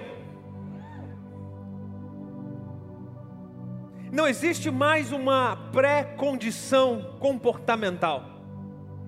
Não 4.13 4.27
existe 4.27 4.71
mais 4.71 5.13
uma 5.13 5.57
pré-condição 5.73 7.17
comportamental. 7.19 8.41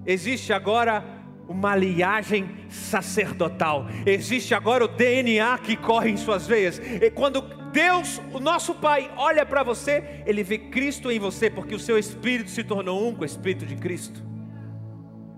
Existe 0.04 0.52
agora 0.52 1.04
uma 1.48 1.74
liagem 1.74 2.66
sacerdotal. 2.68 3.86
Existe 4.04 4.54
agora 4.54 4.84
o 4.84 4.88
DNA 4.88 5.58
que 5.58 5.76
corre 5.76 6.10
em 6.10 6.16
suas 6.16 6.46
veias. 6.46 6.78
E 6.78 7.10
quando 7.10 7.40
Deus, 7.72 8.20
o 8.32 8.40
nosso 8.40 8.74
Pai, 8.74 9.10
olha 9.16 9.44
para 9.46 9.62
você, 9.62 10.22
ele 10.26 10.42
vê 10.42 10.58
Cristo 10.58 11.10
em 11.10 11.18
você, 11.18 11.48
porque 11.48 11.74
o 11.74 11.78
seu 11.78 11.98
espírito 11.98 12.50
se 12.50 12.64
tornou 12.64 13.08
um 13.08 13.14
com 13.14 13.22
o 13.22 13.26
espírito 13.26 13.64
de 13.64 13.76
Cristo. 13.76 14.22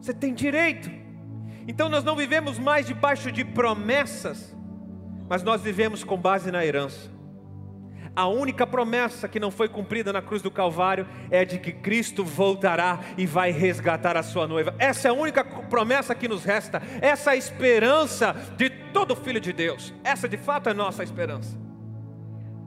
Você 0.01 0.15
tem 0.15 0.35
direito. 0.35 0.91
Então 1.69 1.89
nós 1.89 2.03
não 2.03 2.17
vivemos 2.17 2.59
mais 2.59 2.87
debaixo 2.87 3.31
de 3.31 3.45
promessas, 3.45 4.57
mas 5.29 5.43
nós 5.43 5.63
vivemos 5.63 6.03
com 6.03 6.17
base 6.17 6.51
na 6.51 6.65
herança. 6.65 7.11
A 8.21 8.27
única 8.27 8.67
promessa 8.67 9.27
que 9.27 9.41
não 9.41 9.51
foi 9.51 9.67
cumprida 9.67 10.13
na 10.13 10.21
cruz 10.21 10.43
do 10.43 10.51
Calvário 10.51 11.09
é 11.31 11.43
de 11.43 11.59
que 11.59 11.73
Cristo 11.73 12.23
voltará 12.23 13.01
e 13.17 13.25
vai 13.25 13.51
resgatar 13.51 14.15
a 14.15 14.23
sua 14.23 14.47
noiva. 14.47 14.75
Essa 14.79 15.09
é 15.09 15.11
a 15.11 15.15
única 15.15 15.43
promessa 15.43 16.15
que 16.15 16.29
nos 16.29 16.45
resta. 16.45 16.83
Essa 17.01 17.31
é 17.31 17.33
a 17.33 17.37
esperança 17.39 18.37
de 18.59 18.69
todo 18.69 19.17
filho 19.17 19.41
de 19.41 19.55
Deus. 19.55 19.95
Essa 20.05 20.29
de 20.29 20.37
fato 20.37 20.69
é 20.69 20.75
nossa 20.75 21.03
esperança. 21.03 21.59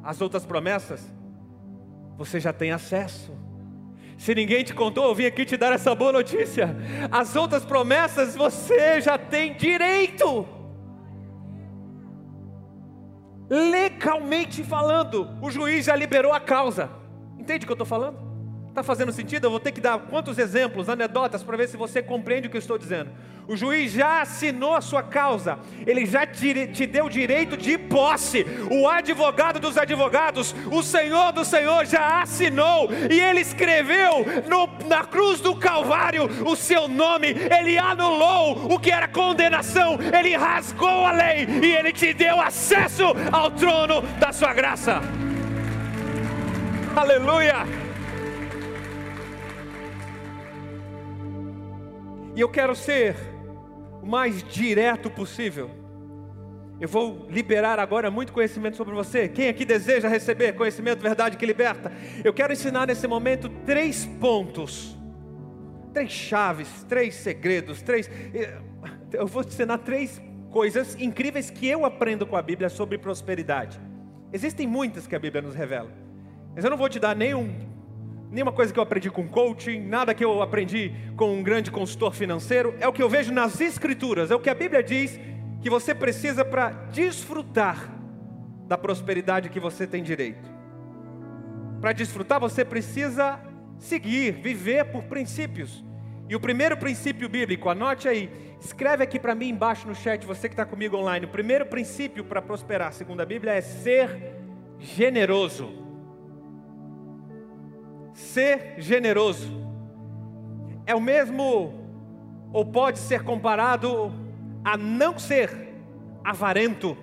As 0.03 0.21
outras 0.21 0.43
promessas, 0.43 1.13
você 2.17 2.39
já 2.39 2.51
tem 2.51 2.71
acesso. 2.71 3.37
Se 4.17 4.33
ninguém 4.33 4.63
te 4.63 4.73
contou, 4.73 5.03
eu 5.03 5.13
vim 5.13 5.27
aqui 5.27 5.45
te 5.45 5.55
dar 5.55 5.71
essa 5.71 5.93
boa 5.93 6.13
notícia. 6.13 6.75
As 7.11 7.35
outras 7.35 7.63
promessas 7.63 8.35
você 8.35 8.99
já 8.99 9.19
tem 9.19 9.53
direito 9.53 10.62
legalmente 13.53 14.63
falando, 14.63 15.29
o 15.39 15.51
juiz 15.51 15.85
já 15.85 15.95
liberou 15.95 16.33
a 16.33 16.39
causa. 16.39 16.89
Entende 17.37 17.65
o 17.65 17.67
que 17.67 17.71
eu 17.71 17.75
estou 17.75 17.85
falando? 17.85 18.32
Está 18.73 18.81
fazendo 18.81 19.11
sentido? 19.11 19.45
Eu 19.45 19.51
vou 19.51 19.59
ter 19.59 19.71
que 19.71 19.79
dar 19.79 19.99
quantos 19.99 20.39
exemplos, 20.39 20.89
anedotas, 20.89 21.43
para 21.43 21.55
ver 21.55 21.69
se 21.69 21.77
você 21.77 22.01
compreende 22.01 22.47
o 22.47 22.49
que 22.49 22.57
eu 22.57 22.59
estou 22.59 22.75
dizendo. 22.75 23.11
O 23.47 23.55
juiz 23.55 23.91
já 23.91 24.23
assinou 24.23 24.73
a 24.73 24.81
sua 24.81 25.03
causa, 25.03 25.59
ele 25.85 26.07
já 26.07 26.25
te, 26.25 26.65
te 26.69 26.87
deu 26.87 27.07
direito 27.07 27.55
de 27.55 27.77
posse. 27.77 28.43
O 28.71 28.89
advogado 28.89 29.59
dos 29.59 29.77
advogados, 29.77 30.55
o 30.71 30.81
Senhor 30.81 31.31
do 31.33 31.45
Senhor 31.45 31.85
já 31.85 32.23
assinou, 32.23 32.89
e 33.11 33.19
ele 33.19 33.41
escreveu 33.41 34.25
no, 34.49 34.67
na 34.87 35.03
cruz 35.03 35.39
do 35.39 35.55
Calvário 35.55 36.27
o 36.43 36.55
seu 36.55 36.87
nome, 36.87 37.27
ele 37.27 37.77
anulou 37.77 38.73
o 38.73 38.79
que 38.79 38.89
era 38.89 39.07
condenação, 39.07 39.99
ele 40.17 40.35
rasgou 40.35 41.05
a 41.05 41.11
lei 41.11 41.45
e 41.61 41.75
ele 41.75 41.93
te 41.93 42.11
deu 42.11 42.41
acesso 42.41 43.03
ao 43.31 43.51
trono 43.51 44.01
da 44.19 44.33
sua 44.33 44.51
graça. 44.51 44.99
Aleluia! 46.95 47.82
E 52.35 52.41
eu 52.41 52.49
quero 52.49 52.75
ser 52.75 53.15
o 54.01 54.05
mais 54.05 54.43
direto 54.43 55.09
possível. 55.09 55.69
Eu 56.79 56.89
vou 56.89 57.27
liberar 57.29 57.79
agora 57.79 58.09
muito 58.09 58.33
conhecimento 58.33 58.75
sobre 58.75 58.93
você. 58.93 59.29
Quem 59.29 59.47
aqui 59.47 59.63
deseja 59.63 60.07
receber 60.07 60.53
conhecimento, 60.53 60.99
verdade 60.99 61.37
que 61.37 61.45
liberta? 61.45 61.91
Eu 62.23 62.33
quero 62.33 62.51
ensinar 62.51 62.87
nesse 62.87 63.07
momento 63.07 63.47
três 63.65 64.05
pontos, 64.19 64.97
três 65.93 66.11
chaves, 66.11 66.83
três 66.89 67.15
segredos, 67.15 67.81
três. 67.81 68.09
Eh, 68.33 68.57
eu 69.13 69.27
vou 69.27 69.43
te 69.43 69.49
ensinar 69.49 69.77
três 69.77 70.21
coisas 70.51 70.95
incríveis 70.99 71.49
que 71.49 71.67
eu 71.67 71.85
aprendo 71.85 72.25
com 72.25 72.35
a 72.35 72.41
Bíblia 72.41 72.67
sobre 72.67 72.97
prosperidade. 72.97 73.79
Existem 74.33 74.67
muitas 74.67 75.05
que 75.05 75.15
a 75.15 75.19
Bíblia 75.19 75.41
nos 75.41 75.55
revela, 75.55 75.91
mas 76.55 76.63
eu 76.63 76.69
não 76.71 76.77
vou 76.77 76.89
te 76.89 76.99
dar 76.99 77.15
nenhum, 77.15 77.53
nenhuma 78.33 78.51
coisa 78.51 78.73
que 78.73 78.79
eu 78.79 78.83
aprendi 78.83 79.11
com 79.11 79.27
coaching, 79.27 79.79
nada 79.79 80.13
que 80.13 80.25
eu 80.25 80.41
aprendi 80.41 80.91
com 81.15 81.31
um 81.37 81.43
grande 81.43 81.69
consultor 81.69 82.13
financeiro. 82.13 82.73
É 82.79 82.87
o 82.87 82.91
que 82.91 83.01
eu 83.01 83.07
vejo 83.07 83.31
nas 83.31 83.61
Escrituras, 83.61 84.31
é 84.31 84.35
o 84.35 84.39
que 84.39 84.49
a 84.49 84.55
Bíblia 84.55 84.81
diz 84.81 85.19
que 85.61 85.69
você 85.69 85.93
precisa 85.93 86.43
para 86.43 86.71
desfrutar 86.91 87.93
da 88.67 88.75
prosperidade 88.75 89.49
que 89.49 89.59
você 89.59 89.85
tem 89.85 90.01
direito. 90.01 90.51
Para 91.79 91.93
desfrutar, 91.93 92.39
você 92.39 92.65
precisa 92.65 93.39
seguir, 93.77 94.31
viver 94.31 94.85
por 94.85 95.03
princípios. 95.03 95.83
E 96.27 96.35
o 96.35 96.39
primeiro 96.39 96.75
princípio 96.75 97.29
bíblico, 97.29 97.69
anote 97.69 98.07
aí, 98.07 98.31
escreve 98.59 99.03
aqui 99.03 99.19
para 99.19 99.35
mim 99.35 99.49
embaixo 99.49 99.87
no 99.87 99.93
chat, 99.93 100.25
você 100.25 100.49
que 100.49 100.53
está 100.53 100.65
comigo 100.65 100.97
online. 100.97 101.27
O 101.27 101.29
primeiro 101.29 101.67
princípio 101.67 102.23
para 102.23 102.41
prosperar, 102.41 102.93
segundo 102.93 103.21
a 103.21 103.25
Bíblia, 103.25 103.53
é 103.53 103.61
ser 103.61 104.33
generoso. 104.79 105.82
Ser 108.13 108.75
generoso. 108.77 109.49
É 110.85 110.93
o 110.95 111.01
mesmo, 111.01 111.73
ou 112.51 112.65
pode 112.65 112.99
ser 112.99 113.23
comparado 113.23 114.11
a 114.63 114.77
não 114.77 115.17
ser 115.17 115.73
avarento, 116.23 116.97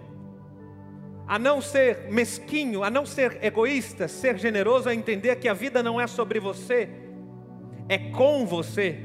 a 1.26 1.38
não 1.38 1.61
ser 1.61 2.11
mesquinho, 2.11 2.83
a 2.83 2.90
não 2.90 3.05
ser 3.05 3.38
egoísta, 3.45 4.09
ser 4.09 4.38
generoso, 4.38 4.88
a 4.88 4.95
entender 4.95 5.37
que 5.37 5.49
a 5.49 5.55
vida 5.55 5.83
não 5.83 6.00
é 6.00 6.07
sobre 6.07 6.40
você, 6.40 6.88
é 7.88 7.99
com 7.99 8.47
você. 8.47 8.99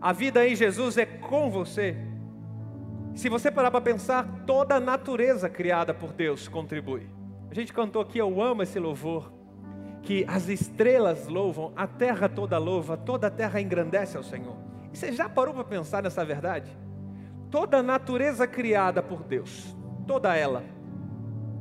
A 0.00 0.12
vida 0.12 0.46
em 0.46 0.56
Jesus 0.56 0.98
é 0.98 1.06
com 1.06 1.50
você. 1.50 1.96
Se 3.14 3.28
você 3.28 3.50
parar 3.50 3.70
para 3.70 3.80
pensar, 3.80 4.42
toda 4.46 4.76
a 4.76 4.80
natureza 4.80 5.48
criada 5.48 5.92
por 5.92 6.12
Deus 6.12 6.48
contribui. 6.48 7.06
A 7.50 7.54
gente 7.54 7.72
cantou 7.72 8.00
aqui, 8.00 8.18
eu 8.18 8.40
amo 8.40 8.62
esse 8.62 8.78
louvor, 8.78 9.32
que 10.02 10.24
as 10.28 10.48
estrelas 10.48 11.28
louvam, 11.28 11.72
a 11.76 11.86
terra 11.86 12.28
toda 12.28 12.58
louva, 12.58 12.96
toda 12.96 13.28
a 13.28 13.30
terra 13.30 13.60
engrandece 13.60 14.16
ao 14.16 14.22
Senhor. 14.22 14.56
E 14.92 14.98
você 14.98 15.12
já 15.12 15.28
parou 15.28 15.54
para 15.54 15.64
pensar 15.64 16.02
nessa 16.02 16.24
verdade? 16.24 16.70
toda 17.52 17.76
a 17.76 17.82
natureza 17.82 18.46
criada 18.46 19.02
por 19.02 19.22
Deus, 19.22 19.76
toda 20.06 20.34
ela, 20.34 20.64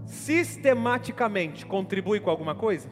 sistematicamente 0.06 1.66
contribui 1.66 2.22
com 2.22 2.30
alguma 2.30 2.56
coisa? 2.56 2.90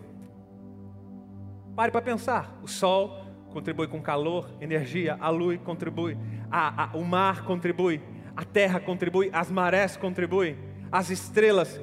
Pare 1.78 1.94
para 1.94 2.02
pensar. 2.02 2.60
O 2.62 2.68
sol 2.68 3.26
contribui 3.54 3.88
com 3.88 4.02
calor, 4.02 4.50
energia, 4.60 5.18
a 5.22 5.30
luz 5.30 5.58
contribui, 5.64 6.18
a, 6.52 6.84
a, 6.84 6.98
o 6.98 7.04
mar 7.06 7.46
contribui, 7.46 8.02
a 8.36 8.44
terra 8.44 8.82
contribui, 8.82 9.30
as 9.32 9.50
marés 9.50 9.96
contribuem, 9.96 10.58
as 10.92 11.10
estrelas. 11.10 11.80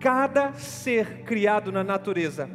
Cada 0.00 0.54
ser 0.54 1.22
criado 1.22 1.70
na 1.70 1.84
natureza, 1.84 2.50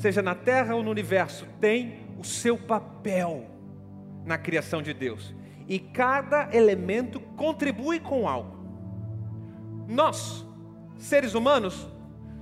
seja 0.00 0.22
na 0.22 0.34
terra 0.34 0.74
ou 0.74 0.82
no 0.82 0.90
universo, 0.90 1.46
tem 1.60 2.00
o 2.18 2.24
seu 2.24 2.56
papel 2.56 3.44
na 4.24 4.38
criação 4.38 4.80
de 4.80 4.94
Deus 4.94 5.34
e 5.68 5.78
cada 5.78 6.48
elemento 6.56 7.20
contribui 7.20 8.00
com 8.00 8.26
algo. 8.26 8.58
Nós, 9.86 10.46
seres 10.96 11.34
humanos, 11.34 11.86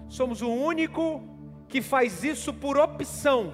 somos 0.08 0.40
o 0.40 0.48
único 0.48 1.20
que 1.66 1.82
faz 1.82 2.22
isso 2.22 2.54
por 2.54 2.78
opção. 2.78 3.52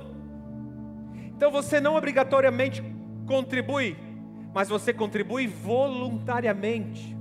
Então 1.35 1.50
você 1.50 1.81
não 1.81 1.96
obrigatoriamente 1.96 2.85
contribui, 3.26 3.96
mas 4.52 4.68
você 4.68 4.92
contribui 4.92 5.46
voluntariamente. 5.46 7.16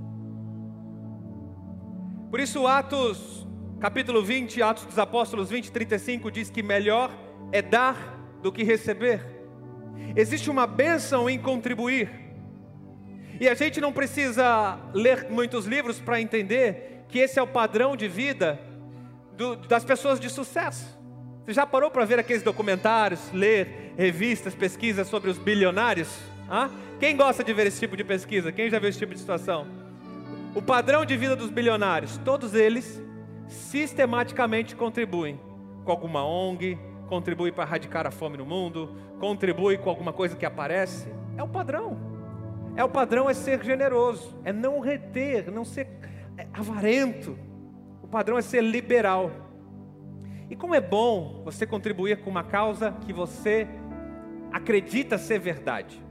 Por 2.30 2.40
isso, 2.40 2.66
Atos, 2.66 3.46
capítulo 3.84 4.22
20, 4.22 4.62
Atos 4.62 4.86
dos 4.86 4.98
Apóstolos 4.98 5.50
20, 5.50 5.70
35 5.70 6.30
diz 6.30 6.48
que 6.48 6.62
melhor 6.62 7.10
é 7.52 7.60
dar 7.60 8.18
do 8.42 8.50
que 8.50 8.62
receber. 8.62 9.20
Existe 10.16 10.48
uma 10.48 10.66
bênção 10.66 11.28
em 11.28 11.38
contribuir. 11.38 12.08
E 13.38 13.46
a 13.46 13.52
gente 13.52 13.82
não 13.82 13.92
precisa 13.92 14.78
ler 14.94 15.26
muitos 15.28 15.66
livros 15.66 16.00
para 16.00 16.18
entender 16.18 17.04
que 17.10 17.18
esse 17.18 17.38
é 17.38 17.42
o 17.42 17.46
padrão 17.46 17.94
de 17.94 18.08
vida 18.08 18.58
do, 19.36 19.54
das 19.54 19.84
pessoas 19.84 20.18
de 20.18 20.30
sucesso. 20.30 20.98
Você 21.44 21.52
já 21.52 21.66
parou 21.66 21.90
para 21.90 22.06
ver 22.06 22.18
aqueles 22.18 22.42
documentários, 22.42 23.20
ler 23.34 23.92
revistas, 23.98 24.54
pesquisas 24.54 25.08
sobre 25.08 25.28
os 25.28 25.36
bilionários? 25.36 26.08
Ah? 26.48 26.70
Quem 26.98 27.14
gosta 27.14 27.44
de 27.44 27.52
ver 27.52 27.66
esse 27.66 27.80
tipo 27.80 27.98
de 27.98 28.02
pesquisa? 28.02 28.50
Quem 28.50 28.70
já 28.70 28.78
viu 28.78 28.88
esse 28.88 28.98
tipo 28.98 29.12
de 29.12 29.20
situação? 29.20 29.66
O 30.54 30.62
padrão 30.62 31.04
de 31.04 31.18
vida 31.18 31.36
dos 31.36 31.50
bilionários, 31.50 32.16
todos 32.24 32.54
eles 32.54 33.04
sistematicamente 33.46 34.74
contribuem 34.74 35.40
com 35.84 35.90
alguma 35.90 36.24
ONG, 36.24 36.78
contribuem 37.08 37.52
para 37.52 37.64
erradicar 37.64 38.06
a 38.06 38.10
fome 38.10 38.36
no 38.36 38.46
mundo, 38.46 38.96
contribuem 39.20 39.78
com 39.78 39.90
alguma 39.90 40.12
coisa 40.12 40.36
que 40.36 40.46
aparece. 40.46 41.08
É 41.36 41.42
o 41.42 41.48
padrão. 41.48 41.96
É 42.76 42.82
o 42.82 42.88
padrão 42.88 43.30
é 43.30 43.34
ser 43.34 43.62
generoso, 43.62 44.36
é 44.44 44.52
não 44.52 44.80
reter, 44.80 45.50
não 45.50 45.64
ser 45.64 45.86
é, 46.36 46.46
avarento. 46.52 47.38
O 48.02 48.08
padrão 48.08 48.36
é 48.36 48.42
ser 48.42 48.62
liberal. 48.62 49.30
E 50.50 50.56
como 50.56 50.74
é 50.74 50.80
bom 50.80 51.42
você 51.44 51.66
contribuir 51.66 52.18
com 52.22 52.30
uma 52.30 52.42
causa 52.42 52.92
que 53.06 53.12
você 53.12 53.68
acredita 54.52 55.18
ser 55.18 55.38
verdade. 55.38 56.02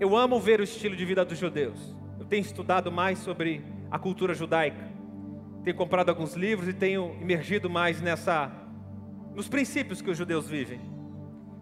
Eu 0.00 0.16
amo 0.16 0.40
ver 0.40 0.60
o 0.60 0.64
estilo 0.64 0.96
de 0.96 1.04
vida 1.04 1.24
dos 1.24 1.38
judeus. 1.38 1.94
Tenho 2.32 2.40
estudado 2.40 2.90
mais 2.90 3.18
sobre 3.18 3.62
a 3.90 3.98
cultura 3.98 4.32
judaica. 4.32 4.90
Tenho 5.62 5.76
comprado 5.76 6.08
alguns 6.08 6.32
livros 6.32 6.66
e 6.66 6.72
tenho 6.72 7.14
emergido 7.20 7.68
mais 7.68 8.00
nessa 8.00 8.50
nos 9.34 9.48
princípios 9.48 10.00
que 10.00 10.08
os 10.08 10.16
judeus 10.16 10.48
vivem. 10.48 10.80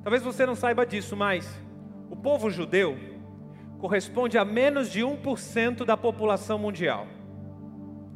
Talvez 0.05 0.23
você 0.23 0.47
não 0.47 0.55
saiba 0.55 0.87
disso, 0.87 1.17
mas 1.17 1.61
o 2.09 2.15
povo 2.15 2.49
judeu 2.49 2.97
corresponde 3.81 4.39
a 4.39 4.45
menos 4.45 4.93
de 4.93 5.01
1% 5.01 5.85
da 5.85 5.97
população 5.97 6.57
mundial. 6.57 7.09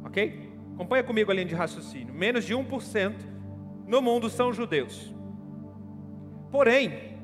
Ok? 0.05 0.49
Acompanha 0.75 1.03
comigo 1.03 1.31
a 1.31 1.33
linha 1.33 1.47
de 1.47 1.55
raciocínio. 1.55 2.13
Menos 2.13 2.45
de 2.45 2.53
1% 2.55 3.15
no 3.85 4.01
mundo 4.01 4.29
são 4.29 4.53
judeus. 4.53 5.13
Porém, 6.49 7.17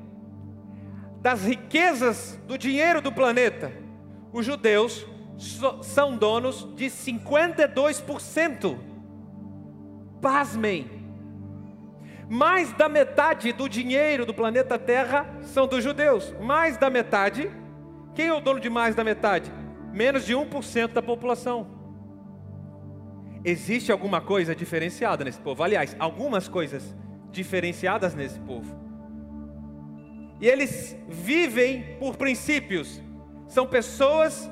das 1.22 1.42
riquezas 1.46 2.38
do 2.46 2.58
dinheiro 2.58 3.00
do 3.00 3.10
planeta, 3.10 3.72
os 4.30 4.44
judeus 4.44 5.10
são 5.82 6.16
donos 6.16 6.68
de 6.74 6.86
52%. 6.86 8.78
Pasmem 10.20 11.02
mais 12.32 12.72
da 12.72 12.88
metade 12.88 13.52
do 13.52 13.68
dinheiro 13.68 14.24
do 14.24 14.32
planeta 14.32 14.78
Terra 14.78 15.26
são 15.42 15.66
dos 15.66 15.84
judeus. 15.84 16.34
Mais 16.40 16.78
da 16.78 16.88
metade. 16.88 17.50
Quem 18.14 18.28
é 18.28 18.32
o 18.32 18.40
dono 18.40 18.58
de 18.58 18.70
mais 18.70 18.94
da 18.94 19.04
metade? 19.04 19.52
Menos 19.92 20.24
de 20.24 20.34
1% 20.34 20.94
da 20.94 21.02
população. 21.02 21.66
Existe 23.44 23.92
alguma 23.92 24.18
coisa 24.18 24.54
diferenciada 24.56 25.22
nesse 25.22 25.40
povo? 25.40 25.62
Aliás, 25.62 25.94
algumas 25.98 26.48
coisas 26.48 26.96
diferenciadas 27.30 28.14
nesse 28.14 28.40
povo. 28.40 28.80
E 30.40 30.48
eles 30.48 30.96
vivem 31.10 31.98
por 31.98 32.16
princípios. 32.16 32.98
São 33.46 33.66
pessoas 33.66 34.50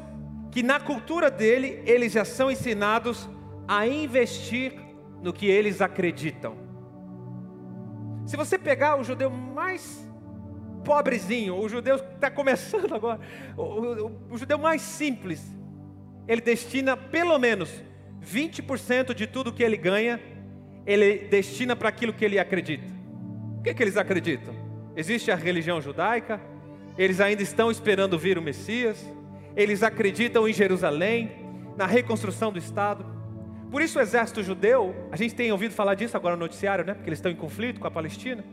que 0.50 0.62
na 0.62 0.80
cultura 0.80 1.30
dele, 1.30 1.82
eles 1.86 2.12
já 2.12 2.24
são 2.24 2.50
ensinados 2.50 3.28
a 3.68 3.86
investir 3.86 4.74
no 5.22 5.32
que 5.32 5.46
eles 5.46 5.80
acreditam. 5.80 6.56
Se 8.26 8.36
você 8.36 8.58
pegar 8.58 8.98
o 8.98 9.04
judeu 9.04 9.30
mais 9.30 10.06
pobrezinho, 10.84 11.56
o 11.56 11.68
judeu 11.68 11.98
que 11.98 12.14
está 12.14 12.30
começando 12.30 12.94
agora, 12.94 13.20
o, 13.56 13.62
o, 13.62 14.20
o 14.30 14.38
judeu 14.38 14.58
mais 14.58 14.82
simples, 14.82 15.44
ele 16.26 16.40
destina 16.40 16.96
pelo 16.96 17.38
menos 17.38 17.70
20% 18.24 19.14
de 19.14 19.26
tudo 19.26 19.52
que 19.52 19.62
ele 19.62 19.76
ganha, 19.76 20.20
ele 20.86 21.28
destina 21.28 21.76
para 21.76 21.88
aquilo 21.88 22.12
que 22.12 22.24
ele 22.24 22.38
acredita. 22.38 22.86
O 23.58 23.62
que, 23.62 23.74
que 23.74 23.82
eles 23.82 23.96
acreditam? 23.96 24.54
Existe 24.96 25.30
a 25.30 25.36
religião 25.36 25.80
judaica, 25.80 26.40
eles 26.96 27.20
ainda 27.20 27.42
estão 27.42 27.70
esperando 27.70 28.18
vir 28.18 28.36
o 28.38 28.42
Messias, 28.42 29.04
eles 29.56 29.82
acreditam 29.82 30.48
em 30.48 30.52
Jerusalém, 30.52 31.32
na 31.76 31.86
reconstrução 31.86 32.52
do 32.52 32.58
Estado. 32.58 33.04
Por 33.70 33.80
isso 33.80 33.98
o 33.98 34.02
exército 34.02 34.42
judeu, 34.42 34.94
a 35.10 35.16
gente 35.16 35.34
tem 35.34 35.52
ouvido 35.52 35.72
falar 35.72 35.94
disso 35.94 36.16
agora 36.16 36.36
no 36.36 36.40
noticiário, 36.40 36.84
né? 36.84 36.94
Porque 36.94 37.08
eles 37.08 37.18
estão 37.18 37.30
em 37.30 37.36
conflito 37.36 37.80
com 37.80 37.86
a 37.86 37.90
Palestina. 37.90 38.44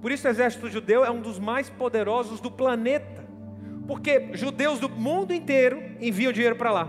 Por 0.00 0.12
isso 0.12 0.26
o 0.26 0.30
exército 0.30 0.68
judeu 0.68 1.04
é 1.04 1.10
um 1.10 1.20
dos 1.20 1.38
mais 1.38 1.68
poderosos 1.68 2.40
do 2.40 2.50
planeta. 2.50 3.24
Porque 3.86 4.28
judeus 4.34 4.78
do 4.78 4.88
mundo 4.88 5.32
inteiro 5.32 5.82
enviam 6.00 6.32
dinheiro 6.32 6.56
para 6.56 6.70
lá. 6.70 6.88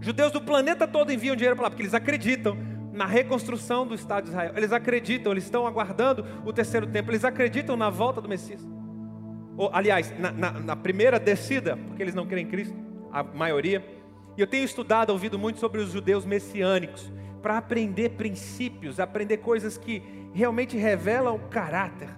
Judeus 0.00 0.32
do 0.32 0.40
planeta 0.40 0.86
todo 0.86 1.12
enviam 1.12 1.36
dinheiro 1.36 1.56
para 1.56 1.64
lá, 1.64 1.70
porque 1.70 1.82
eles 1.82 1.94
acreditam 1.94 2.56
na 2.92 3.06
reconstrução 3.06 3.86
do 3.86 3.94
Estado 3.94 4.24
de 4.24 4.30
Israel. 4.30 4.52
Eles 4.56 4.72
acreditam, 4.72 5.32
eles 5.32 5.44
estão 5.44 5.66
aguardando 5.66 6.26
o 6.44 6.52
terceiro 6.52 6.86
templo, 6.86 7.12
eles 7.12 7.24
acreditam 7.24 7.76
na 7.76 7.88
volta 7.88 8.20
do 8.20 8.28
Messias. 8.28 8.71
Ou, 9.56 9.70
aliás, 9.72 10.12
na, 10.18 10.32
na, 10.32 10.52
na 10.52 10.76
primeira 10.76 11.18
descida, 11.18 11.76
porque 11.76 12.02
eles 12.02 12.14
não 12.14 12.26
creem 12.26 12.46
em 12.46 12.50
Cristo, 12.50 12.76
a 13.12 13.22
maioria. 13.22 13.84
E 14.36 14.40
eu 14.40 14.46
tenho 14.46 14.64
estudado, 14.64 15.10
ouvido 15.10 15.38
muito 15.38 15.58
sobre 15.58 15.80
os 15.80 15.90
judeus 15.92 16.24
messiânicos, 16.24 17.12
para 17.42 17.58
aprender 17.58 18.10
princípios, 18.10 19.00
aprender 19.00 19.38
coisas 19.38 19.76
que 19.76 20.02
realmente 20.32 20.76
revelam 20.76 21.34
o 21.34 21.48
caráter. 21.48 22.08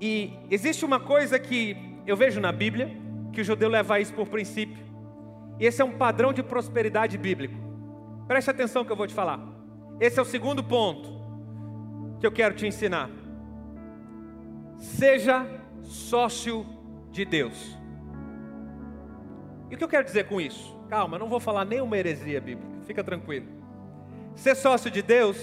E 0.00 0.32
existe 0.50 0.84
uma 0.84 1.00
coisa 1.00 1.38
que 1.38 1.76
eu 2.06 2.16
vejo 2.16 2.40
na 2.40 2.52
Bíblia, 2.52 2.90
que 3.32 3.40
o 3.40 3.44
judeu 3.44 3.68
leva 3.68 4.00
isso 4.00 4.12
por 4.12 4.28
princípio. 4.28 4.84
E 5.58 5.64
esse 5.64 5.80
é 5.80 5.84
um 5.84 5.92
padrão 5.92 6.32
de 6.32 6.42
prosperidade 6.42 7.16
bíblico. 7.16 7.54
Preste 8.26 8.50
atenção 8.50 8.84
que 8.84 8.92
eu 8.92 8.96
vou 8.96 9.06
te 9.06 9.14
falar. 9.14 9.40
Esse 10.00 10.18
é 10.18 10.22
o 10.22 10.24
segundo 10.24 10.62
ponto 10.62 11.14
que 12.20 12.26
eu 12.26 12.32
quero 12.32 12.54
te 12.54 12.66
ensinar. 12.66 13.08
Seja 14.78 15.46
sócio 15.84 16.66
de 17.10 17.24
Deus. 17.24 17.78
E 19.70 19.74
o 19.74 19.78
que 19.78 19.84
eu 19.84 19.88
quero 19.88 20.04
dizer 20.04 20.26
com 20.26 20.40
isso? 20.40 20.76
Calma, 20.88 21.18
não 21.18 21.28
vou 21.28 21.40
falar 21.40 21.64
nenhuma 21.64 21.96
heresia 21.96 22.40
bíblica, 22.40 22.80
fica 22.86 23.02
tranquilo. 23.02 23.46
Ser 24.34 24.54
sócio 24.54 24.90
de 24.90 25.02
Deus 25.02 25.36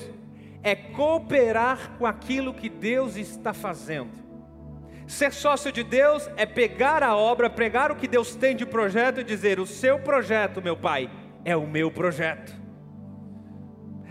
é 0.63 0.75
cooperar 0.75 1.97
com 1.97 2.05
aquilo 2.05 2.53
que 2.53 2.69
Deus 2.69 3.15
está 3.15 3.53
fazendo. 3.53 4.11
Ser 5.07 5.33
sócio 5.33 5.71
de 5.71 5.83
Deus 5.83 6.29
é 6.37 6.45
pegar 6.45 7.03
a 7.03 7.15
obra, 7.15 7.49
pegar 7.49 7.91
o 7.91 7.95
que 7.95 8.07
Deus 8.07 8.35
tem 8.35 8.55
de 8.55 8.65
projeto 8.65 9.19
e 9.19 9.23
dizer: 9.23 9.59
o 9.59 9.65
seu 9.65 9.99
projeto, 9.99 10.61
meu 10.61 10.77
Pai, 10.77 11.09
é 11.43 11.55
o 11.55 11.67
meu 11.67 11.91
projeto. 11.91 12.53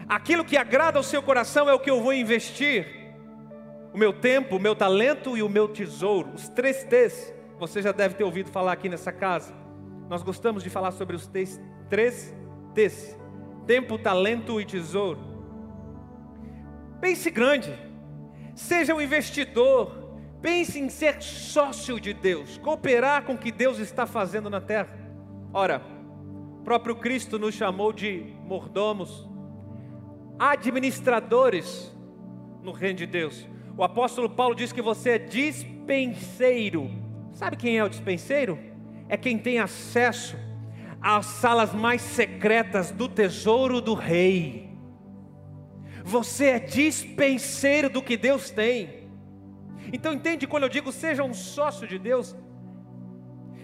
Aquilo 0.09 0.45
que 0.45 0.57
agrada 0.57 0.99
ao 0.99 1.05
seu 1.05 1.23
coração 1.23 1.71
é 1.71 1.73
o 1.73 1.79
que 1.79 1.89
eu 1.89 2.03
vou 2.03 2.13
investir. 2.13 3.00
O 3.93 3.99
meu 3.99 4.13
tempo, 4.13 4.57
o 4.57 4.61
meu 4.61 4.75
talento 4.75 5.37
e 5.37 5.43
o 5.43 5.49
meu 5.49 5.69
tesouro. 5.69 6.31
Os 6.35 6.49
três 6.49 6.85
T's. 6.85 7.35
Você 7.59 7.83
já 7.83 7.93
deve 7.93 8.15
ter 8.15 8.25
ouvido 8.25 8.51
falar 8.51 8.73
aqui 8.73 8.89
nessa 8.89 9.13
casa. 9.13 9.53
Nós 10.09 10.23
gostamos 10.23 10.63
de 10.63 10.71
falar 10.71 10.93
sobre 10.93 11.17
os 11.17 11.27
três 11.27 11.61
T's: 12.75 13.17
tempo, 13.67 13.99
talento 13.99 14.61
e 14.61 14.65
tesouro. 14.65 15.21
Pense 17.01 17.31
grande. 17.31 17.77
Seja 18.55 18.95
um 18.95 19.01
investidor. 19.01 19.99
Pense 20.41 20.79
em 20.79 20.89
ser 20.89 21.21
sócio 21.23 22.01
de 22.01 22.15
Deus, 22.15 22.57
cooperar 22.57 23.25
com 23.25 23.35
o 23.35 23.39
que 23.39 23.53
Deus 23.53 23.79
está 23.79 24.07
fazendo 24.07 24.49
na 24.49 24.59
terra. 24.59 24.99
Ora, 25.53 25.83
o 26.61 26.63
próprio 26.65 26.97
Cristo 26.97 27.39
nos 27.39 27.55
chamou 27.55 27.93
de 27.93 28.35
mordomos 28.45 29.29
administradores 30.39 31.95
no 32.63 32.73
reino 32.73 33.01
de 33.01 33.07
Deus. 33.07 33.47
O 33.77 33.85
apóstolo 33.85 34.29
Paulo 34.29 34.55
diz 34.55 34.73
que 34.73 34.83
você 34.83 35.11
é 35.11 35.19
dispenseiro. 35.19 36.91
Sabe 37.33 37.57
quem 37.57 37.79
é 37.79 37.85
o 37.85 37.89
dispenseiro? 37.89 38.59
É 39.09 39.17
quem 39.17 39.39
tem 39.39 39.59
acesso 39.59 40.37
às 41.01 41.27
salas 41.27 41.73
mais 41.73 42.03
secretas 42.03 42.91
do 42.91 43.09
tesouro 43.09 43.81
do 43.81 43.95
rei. 43.95 44.69
Você 46.05 46.47
é 46.47 46.59
dispenseiro 46.59 47.89
do 47.89 48.03
que 48.03 48.17
Deus 48.17 48.51
tem. 48.51 49.09
Então 49.93 50.13
entende 50.13 50.47
quando 50.47 50.65
eu 50.65 50.69
digo 50.69 50.93
seja 50.93 51.25
um 51.25 51.35
sócio 51.35 51.87
de 51.87 51.99
Deus, 51.99 52.37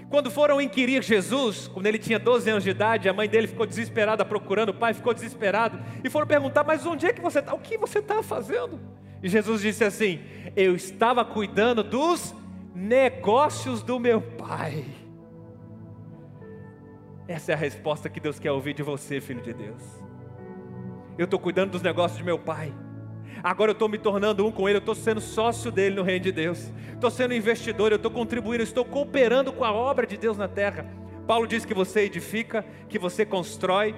quando 0.08 0.30
foram 0.30 0.60
inquirir 0.60 1.02
Jesus, 1.02 1.66
quando 1.68 1.86
ele 1.86 1.98
tinha 1.98 2.18
12 2.18 2.48
anos 2.48 2.64
de 2.64 2.70
idade, 2.70 3.08
a 3.08 3.12
mãe 3.12 3.28
dele 3.28 3.48
ficou 3.48 3.66
desesperada 3.66 4.24
procurando, 4.24 4.68
o 4.68 4.74
pai 4.74 4.94
ficou 4.94 5.12
desesperado, 5.12 5.80
e 6.02 6.08
foram 6.08 6.26
perguntar: 6.26 6.64
Mas 6.64 6.86
onde 6.86 7.06
é 7.06 7.12
que 7.12 7.20
você 7.20 7.40
está? 7.40 7.54
O 7.54 7.58
que 7.58 7.76
você 7.76 7.98
está 7.98 8.22
fazendo? 8.22 8.80
E 9.22 9.28
Jesus 9.28 9.62
disse 9.62 9.84
assim: 9.84 10.20
Eu 10.54 10.74
estava 10.74 11.24
cuidando 11.24 11.82
dos 11.82 12.34
negócios 12.74 13.82
do 13.82 13.98
meu 13.98 14.20
pai. 14.20 14.84
Essa 17.28 17.52
é 17.52 17.54
a 17.54 17.58
resposta 17.58 18.08
que 18.08 18.20
Deus 18.20 18.38
quer 18.38 18.52
ouvir 18.52 18.74
de 18.74 18.82
você, 18.82 19.20
filho 19.20 19.42
de 19.42 19.52
Deus. 19.52 19.82
Eu 21.18 21.24
estou 21.24 21.40
cuidando 21.40 21.72
dos 21.72 21.82
negócios 21.82 22.18
de 22.18 22.24
meu 22.24 22.38
pai. 22.38 22.72
Agora 23.42 23.70
eu 23.70 23.74
estou 23.74 23.88
me 23.88 23.98
tornando 23.98 24.46
um 24.46 24.52
com 24.52 24.68
Ele, 24.68 24.78
eu 24.78 24.80
estou 24.80 24.94
sendo 24.94 25.20
sócio 25.20 25.70
dele 25.70 25.96
no 25.96 26.02
reino 26.02 26.24
de 26.24 26.32
Deus, 26.32 26.70
estou 26.92 27.10
sendo 27.10 27.34
investidor, 27.34 27.92
eu 27.92 27.96
estou 27.96 28.10
contribuindo, 28.10 28.62
estou 28.62 28.84
cooperando 28.84 29.52
com 29.52 29.64
a 29.64 29.72
obra 29.72 30.06
de 30.06 30.16
Deus 30.16 30.36
na 30.36 30.48
terra. 30.48 30.86
Paulo 31.26 31.46
diz 31.46 31.64
que 31.64 31.74
você 31.74 32.02
edifica, 32.02 32.64
que 32.88 32.98
você 32.98 33.26
constrói, 33.26 33.94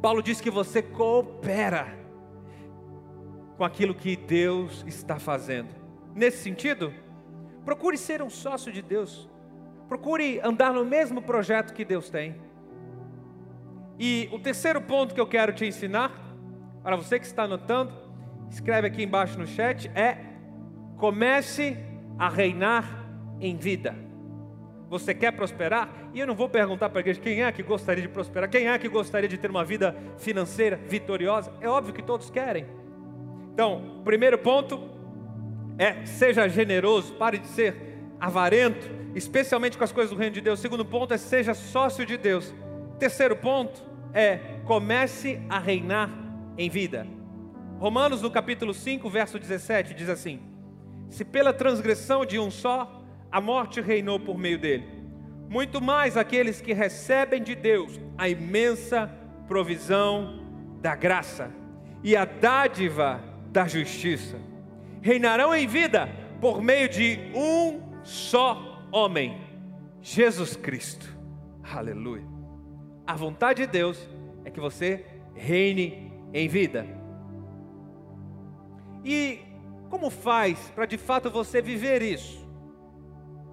Paulo 0.00 0.22
diz 0.22 0.40
que 0.40 0.50
você 0.50 0.82
coopera 0.82 2.01
com 3.62 3.66
aquilo 3.66 3.94
que 3.94 4.16
Deus 4.16 4.84
está 4.88 5.20
fazendo. 5.20 5.68
Nesse 6.16 6.38
sentido, 6.38 6.92
procure 7.64 7.96
ser 7.96 8.20
um 8.20 8.28
sócio 8.28 8.72
de 8.72 8.82
Deus, 8.82 9.30
procure 9.88 10.40
andar 10.42 10.72
no 10.72 10.84
mesmo 10.84 11.22
projeto 11.22 11.72
que 11.72 11.84
Deus 11.84 12.10
tem. 12.10 12.34
E 14.00 14.28
o 14.32 14.38
terceiro 14.40 14.80
ponto 14.80 15.14
que 15.14 15.20
eu 15.20 15.28
quero 15.28 15.52
te 15.52 15.64
ensinar, 15.64 16.10
para 16.82 16.96
você 16.96 17.20
que 17.20 17.24
está 17.24 17.44
anotando, 17.44 17.92
escreve 18.50 18.88
aqui 18.88 19.04
embaixo 19.04 19.38
no 19.38 19.46
chat, 19.46 19.88
é 19.94 20.18
comece 20.96 21.76
a 22.18 22.28
reinar 22.28 23.06
em 23.40 23.54
vida. 23.56 23.94
Você 24.90 25.14
quer 25.14 25.30
prosperar? 25.30 25.88
E 26.12 26.18
eu 26.18 26.26
não 26.26 26.34
vou 26.34 26.48
perguntar 26.48 26.90
para 26.90 26.98
a 26.98 27.02
igreja 27.02 27.20
quem 27.20 27.44
é 27.44 27.52
que 27.52 27.62
gostaria 27.62 28.02
de 28.02 28.08
prosperar, 28.08 28.50
quem 28.50 28.66
é 28.66 28.76
que 28.76 28.88
gostaria 28.88 29.28
de 29.28 29.38
ter 29.38 29.52
uma 29.52 29.64
vida 29.64 29.94
financeira 30.18 30.80
vitoriosa. 30.88 31.52
É 31.60 31.68
óbvio 31.68 31.94
que 31.94 32.02
todos 32.02 32.28
querem. 32.28 32.81
Então, 33.52 34.00
primeiro 34.04 34.38
ponto 34.38 34.88
é 35.78 36.06
seja 36.06 36.48
generoso, 36.48 37.12
pare 37.14 37.38
de 37.38 37.46
ser 37.48 37.98
avarento, 38.18 38.88
especialmente 39.14 39.76
com 39.76 39.84
as 39.84 39.92
coisas 39.92 40.10
do 40.10 40.18
reino 40.18 40.34
de 40.34 40.40
Deus. 40.40 40.60
Segundo 40.60 40.84
ponto 40.84 41.12
é 41.12 41.18
seja 41.18 41.54
sócio 41.54 42.06
de 42.06 42.16
Deus. 42.16 42.54
Terceiro 42.98 43.36
ponto 43.36 43.82
é 44.14 44.38
comece 44.64 45.40
a 45.48 45.58
reinar 45.58 46.10
em 46.56 46.70
vida. 46.70 47.06
Romanos, 47.78 48.22
no 48.22 48.30
capítulo 48.30 48.72
5, 48.72 49.10
verso 49.10 49.38
17, 49.38 49.92
diz 49.92 50.08
assim: 50.08 50.40
Se 51.10 51.24
pela 51.24 51.52
transgressão 51.52 52.24
de 52.24 52.38
um 52.38 52.50
só, 52.50 53.04
a 53.30 53.40
morte 53.40 53.80
reinou 53.80 54.20
por 54.20 54.38
meio 54.38 54.58
dele, 54.58 54.86
muito 55.48 55.80
mais 55.80 56.16
aqueles 56.16 56.60
que 56.60 56.72
recebem 56.72 57.42
de 57.42 57.54
Deus 57.54 58.00
a 58.16 58.28
imensa 58.28 59.10
provisão 59.46 60.40
da 60.80 60.94
graça 60.94 61.50
e 62.02 62.16
a 62.16 62.24
dádiva 62.24 63.31
da 63.52 63.66
justiça, 63.66 64.40
reinarão 65.02 65.54
em 65.54 65.66
vida 65.66 66.08
por 66.40 66.62
meio 66.62 66.88
de 66.88 67.18
um 67.34 68.02
só 68.02 68.82
homem, 68.90 69.38
Jesus 70.00 70.56
Cristo. 70.56 71.06
Aleluia. 71.62 72.24
A 73.06 73.14
vontade 73.14 73.66
de 73.66 73.70
Deus 73.70 74.08
é 74.42 74.50
que 74.50 74.58
você 74.58 75.04
reine 75.34 76.10
em 76.32 76.48
vida. 76.48 76.86
E 79.04 79.40
como 79.90 80.08
faz 80.08 80.58
para 80.74 80.86
de 80.86 80.96
fato 80.96 81.30
você 81.30 81.60
viver 81.60 82.00
isso? 82.00 82.48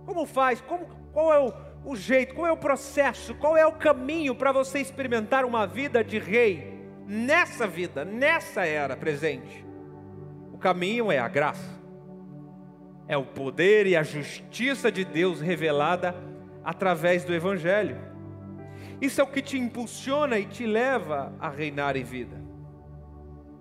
Como 0.06 0.26
faz? 0.26 0.62
Como, 0.62 0.86
qual 1.12 1.34
é 1.34 1.40
o, 1.40 1.54
o 1.92 1.96
jeito? 1.98 2.34
Qual 2.36 2.48
é 2.48 2.52
o 2.52 2.58
processo? 2.58 3.36
Qual 3.36 3.58
é 3.58 3.66
o 3.66 3.74
caminho 3.74 4.34
para 4.34 4.54
você 4.54 4.80
experimentar 4.80 5.44
uma 5.44 5.68
vida 5.68 6.02
de 6.04 6.18
rei 6.18 6.74
nessa 7.06 7.68
vida, 7.68 8.06
nessa 8.06 8.66
era 8.66 8.96
presente? 8.96 9.69
Caminho 10.60 11.12
é 11.12 11.18
a 11.18 11.28
graça, 11.28 11.70
é 13.08 13.18
o 13.18 13.26
poder 13.26 13.88
e 13.88 13.96
a 13.96 14.04
justiça 14.04 14.92
de 14.92 15.06
Deus 15.06 15.40
revelada 15.40 16.16
através 16.64 17.24
do 17.24 17.34
Evangelho. 17.34 17.98
Isso 19.02 19.22
é 19.22 19.24
o 19.24 19.28
que 19.28 19.42
te 19.42 19.58
impulsiona 19.58 20.38
e 20.38 20.46
te 20.46 20.66
leva 20.66 21.34
a 21.40 21.50
reinar 21.50 21.96
em 21.96 22.04
vida. 22.04 22.38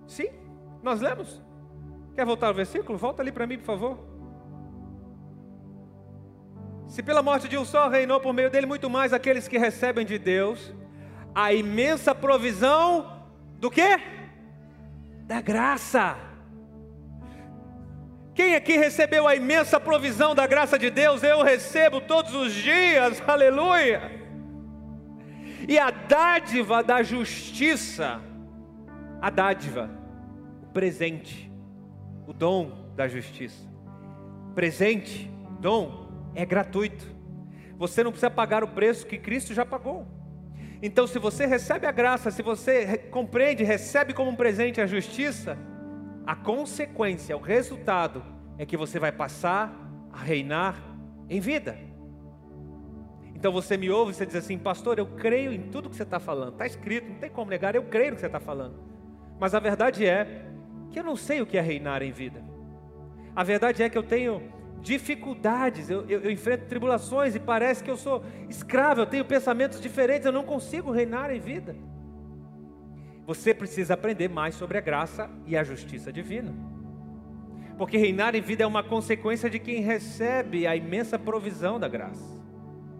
Sim, 0.06 0.28
nós 0.82 1.00
lemos. 1.00 1.40
Quer 2.14 2.26
voltar 2.26 2.48
ao 2.48 2.54
versículo? 2.54 2.98
Volta 2.98 3.22
ali 3.22 3.30
para 3.30 3.46
mim, 3.46 3.58
por 3.58 3.64
favor. 3.64 3.98
Se 6.88 7.02
pela 7.02 7.22
morte 7.22 7.46
de 7.46 7.56
um 7.56 7.64
só 7.64 7.88
reinou 7.88 8.18
por 8.18 8.32
meio 8.32 8.50
dele 8.50 8.66
muito 8.66 8.90
mais 8.90 9.12
aqueles 9.12 9.46
que 9.46 9.58
recebem 9.58 10.04
de 10.04 10.18
Deus 10.18 10.74
a 11.34 11.52
imensa 11.52 12.14
provisão 12.14 13.22
do 13.58 13.70
quê? 13.70 14.00
Da 15.26 15.40
graça. 15.40 16.27
Quem 18.38 18.54
aqui 18.54 18.76
recebeu 18.76 19.26
a 19.26 19.34
imensa 19.34 19.80
provisão 19.80 20.32
da 20.32 20.46
graça 20.46 20.78
de 20.78 20.90
Deus? 20.90 21.24
Eu 21.24 21.42
recebo 21.42 22.00
todos 22.00 22.36
os 22.36 22.52
dias, 22.52 23.20
aleluia. 23.26 24.00
E 25.68 25.76
a 25.76 25.90
dádiva 25.90 26.80
da 26.80 27.02
justiça, 27.02 28.22
a 29.20 29.28
dádiva, 29.28 29.90
o 30.62 30.66
presente, 30.68 31.50
o 32.28 32.32
dom 32.32 32.92
da 32.94 33.08
justiça. 33.08 33.68
Presente, 34.54 35.28
dom, 35.58 36.08
é 36.32 36.46
gratuito. 36.46 37.04
Você 37.76 38.04
não 38.04 38.12
precisa 38.12 38.30
pagar 38.30 38.62
o 38.62 38.68
preço 38.68 39.04
que 39.04 39.18
Cristo 39.18 39.52
já 39.52 39.66
pagou. 39.66 40.06
Então, 40.80 41.08
se 41.08 41.18
você 41.18 41.44
recebe 41.44 41.88
a 41.88 41.92
graça, 41.92 42.30
se 42.30 42.40
você 42.40 42.98
compreende, 43.10 43.64
recebe 43.64 44.14
como 44.14 44.30
um 44.30 44.36
presente 44.36 44.80
a 44.80 44.86
justiça, 44.86 45.58
a 46.28 46.36
consequência, 46.36 47.34
o 47.34 47.40
resultado 47.40 48.22
é 48.58 48.66
que 48.66 48.76
você 48.76 48.98
vai 48.98 49.10
passar 49.10 49.72
a 50.12 50.18
reinar 50.18 50.76
em 51.26 51.40
vida. 51.40 51.78
Então 53.34 53.50
você 53.50 53.78
me 53.78 53.88
ouve 53.88 54.12
e 54.12 54.14
você 54.14 54.26
diz 54.26 54.34
assim, 54.34 54.58
pastor, 54.58 54.98
eu 54.98 55.06
creio 55.06 55.54
em 55.54 55.70
tudo 55.70 55.88
que 55.88 55.96
você 55.96 56.02
está 56.02 56.20
falando. 56.20 56.52
Está 56.52 56.66
escrito, 56.66 57.08
não 57.08 57.14
tem 57.14 57.30
como 57.30 57.50
negar, 57.50 57.74
eu 57.74 57.84
creio 57.84 58.10
no 58.10 58.16
que 58.16 58.20
você 58.20 58.26
está 58.26 58.38
falando. 58.38 58.74
Mas 59.40 59.54
a 59.54 59.58
verdade 59.58 60.04
é 60.04 60.44
que 60.90 61.00
eu 61.00 61.02
não 61.02 61.16
sei 61.16 61.40
o 61.40 61.46
que 61.46 61.56
é 61.56 61.62
reinar 61.62 62.02
em 62.02 62.12
vida. 62.12 62.44
A 63.34 63.42
verdade 63.42 63.82
é 63.82 63.88
que 63.88 63.96
eu 63.96 64.02
tenho 64.02 64.52
dificuldades, 64.82 65.88
eu, 65.88 66.04
eu, 66.10 66.20
eu, 66.20 66.30
enfrento 66.30 66.66
tribulações 66.66 67.34
e 67.34 67.40
parece 67.40 67.82
que 67.82 67.90
eu 67.90 67.96
sou 67.96 68.22
escravo, 68.50 69.00
eu 69.00 69.06
tenho 69.06 69.24
pensamentos 69.24 69.80
diferentes, 69.80 70.26
eu 70.26 70.32
não 70.32 70.44
consigo 70.44 70.90
reinar 70.90 71.30
em 71.30 71.40
vida. 71.40 71.74
Você 73.28 73.52
precisa 73.52 73.92
aprender 73.92 74.30
mais 74.30 74.54
sobre 74.54 74.78
a 74.78 74.80
graça 74.80 75.28
e 75.46 75.54
a 75.54 75.62
justiça 75.62 76.10
divina. 76.10 76.50
Porque 77.76 77.98
reinar 77.98 78.34
em 78.34 78.40
vida 78.40 78.64
é 78.64 78.66
uma 78.66 78.82
consequência 78.82 79.50
de 79.50 79.58
quem 79.58 79.82
recebe 79.82 80.66
a 80.66 80.74
imensa 80.74 81.18
provisão 81.18 81.78
da 81.78 81.88
graça, 81.88 82.24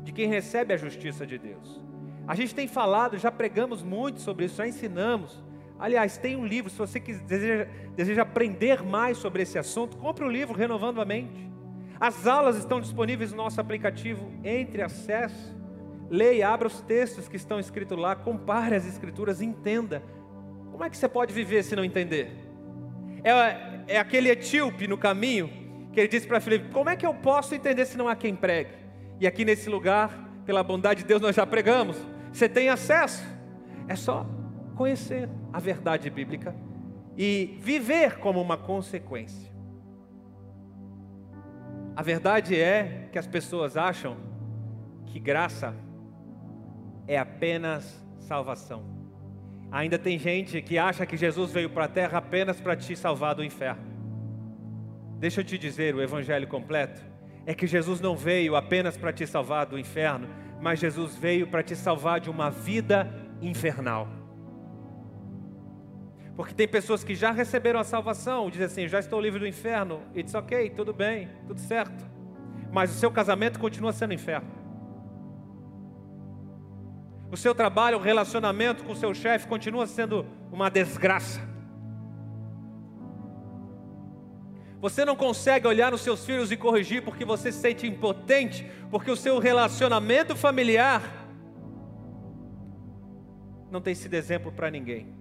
de 0.04 0.12
quem 0.12 0.28
recebe 0.28 0.74
a 0.74 0.76
justiça 0.76 1.26
de 1.26 1.38
Deus. 1.38 1.80
A 2.26 2.34
gente 2.34 2.54
tem 2.54 2.68
falado, 2.68 3.16
já 3.16 3.32
pregamos 3.32 3.82
muito 3.82 4.20
sobre 4.20 4.44
isso, 4.44 4.56
já 4.56 4.68
ensinamos. 4.68 5.42
Aliás, 5.78 6.18
tem 6.18 6.36
um 6.36 6.44
livro, 6.44 6.70
se 6.70 6.76
você 6.76 7.00
deseja, 7.00 7.66
deseja 7.96 8.20
aprender 8.20 8.82
mais 8.82 9.16
sobre 9.16 9.44
esse 9.44 9.58
assunto, 9.58 9.96
compre 9.96 10.24
o 10.24 10.28
um 10.28 10.30
livro 10.30 10.54
Renovando 10.54 11.00
a 11.00 11.06
Mente. 11.06 11.50
As 11.98 12.26
aulas 12.26 12.58
estão 12.58 12.82
disponíveis 12.82 13.30
no 13.30 13.38
nosso 13.38 13.62
aplicativo. 13.62 14.30
Entre, 14.44 14.82
acesse, 14.82 15.56
leia, 16.10 16.50
abra 16.50 16.68
os 16.68 16.82
textos 16.82 17.28
que 17.28 17.36
estão 17.36 17.58
escritos 17.58 17.96
lá, 17.98 18.14
compare 18.14 18.76
as 18.76 18.86
escrituras, 18.86 19.40
entenda. 19.40 20.02
Como 20.78 20.86
é 20.86 20.90
que 20.90 20.96
você 20.96 21.08
pode 21.08 21.34
viver 21.34 21.64
se 21.64 21.74
não 21.74 21.84
entender? 21.84 22.30
É, 23.24 23.94
é 23.96 23.98
aquele 23.98 24.28
etíope 24.28 24.86
no 24.86 24.96
caminho 24.96 25.50
que 25.92 25.98
ele 25.98 26.06
disse 26.06 26.24
para 26.24 26.38
Filipe: 26.38 26.70
Como 26.70 26.88
é 26.88 26.94
que 26.94 27.04
eu 27.04 27.12
posso 27.12 27.52
entender 27.52 27.84
se 27.84 27.98
não 27.98 28.06
há 28.06 28.14
quem 28.14 28.32
pregue? 28.36 28.70
E 29.18 29.26
aqui 29.26 29.44
nesse 29.44 29.68
lugar, 29.68 30.16
pela 30.46 30.62
bondade 30.62 31.02
de 31.02 31.08
Deus, 31.08 31.20
nós 31.20 31.34
já 31.34 31.44
pregamos. 31.44 31.96
Você 32.32 32.48
tem 32.48 32.68
acesso. 32.68 33.26
É 33.88 33.96
só 33.96 34.24
conhecer 34.76 35.28
a 35.52 35.58
verdade 35.58 36.08
bíblica 36.10 36.54
e 37.16 37.58
viver 37.60 38.20
como 38.20 38.40
uma 38.40 38.56
consequência. 38.56 39.50
A 41.96 42.02
verdade 42.02 42.54
é 42.54 43.08
que 43.10 43.18
as 43.18 43.26
pessoas 43.26 43.76
acham 43.76 44.16
que 45.06 45.18
graça 45.18 45.74
é 47.08 47.18
apenas 47.18 48.00
salvação. 48.20 48.97
Ainda 49.70 49.98
tem 49.98 50.18
gente 50.18 50.62
que 50.62 50.78
acha 50.78 51.04
que 51.04 51.16
Jesus 51.16 51.52
veio 51.52 51.68
para 51.68 51.84
a 51.84 51.88
terra 51.88 52.18
apenas 52.18 52.60
para 52.60 52.74
te 52.74 52.96
salvar 52.96 53.34
do 53.34 53.44
inferno. 53.44 53.82
Deixa 55.18 55.40
eu 55.40 55.44
te 55.44 55.58
dizer, 55.58 55.94
o 55.94 56.02
evangelho 56.02 56.46
completo 56.46 57.02
é 57.44 57.54
que 57.54 57.66
Jesus 57.66 58.00
não 58.00 58.16
veio 58.16 58.56
apenas 58.56 58.96
para 58.96 59.12
te 59.12 59.26
salvar 59.26 59.66
do 59.66 59.78
inferno, 59.78 60.28
mas 60.60 60.78
Jesus 60.78 61.16
veio 61.16 61.46
para 61.46 61.62
te 61.62 61.74
salvar 61.74 62.20
de 62.20 62.30
uma 62.30 62.50
vida 62.50 63.10
infernal. 63.40 64.08
Porque 66.36 66.54
tem 66.54 66.68
pessoas 66.68 67.02
que 67.02 67.14
já 67.14 67.32
receberam 67.32 67.80
a 67.80 67.84
salvação, 67.84 68.48
dizem 68.48 68.66
assim: 68.66 68.88
já 68.88 69.00
estou 69.00 69.20
livre 69.20 69.40
do 69.40 69.46
inferno, 69.46 70.00
it's 70.14 70.34
ok, 70.34 70.70
tudo 70.70 70.92
bem, 70.92 71.28
tudo 71.46 71.58
certo. 71.58 72.04
Mas 72.70 72.90
o 72.90 72.94
seu 72.94 73.10
casamento 73.10 73.58
continua 73.58 73.92
sendo 73.92 74.14
inferno. 74.14 74.57
O 77.30 77.36
seu 77.36 77.54
trabalho, 77.54 77.98
o 77.98 78.00
relacionamento 78.00 78.84
com 78.84 78.92
o 78.92 78.96
seu 78.96 79.12
chefe 79.14 79.46
continua 79.46 79.86
sendo 79.86 80.24
uma 80.50 80.70
desgraça. 80.70 81.40
Você 84.80 85.04
não 85.04 85.16
consegue 85.16 85.66
olhar 85.66 85.90
nos 85.90 86.02
seus 86.02 86.24
filhos 86.24 86.52
e 86.52 86.56
corrigir 86.56 87.02
porque 87.02 87.24
você 87.24 87.50
se 87.50 87.58
sente 87.58 87.86
impotente, 87.86 88.70
porque 88.90 89.10
o 89.10 89.16
seu 89.16 89.38
relacionamento 89.38 90.36
familiar 90.36 91.02
não 93.70 93.80
tem 93.80 93.94
sido 93.94 94.14
exemplo 94.14 94.52
para 94.52 94.70
ninguém. 94.70 95.12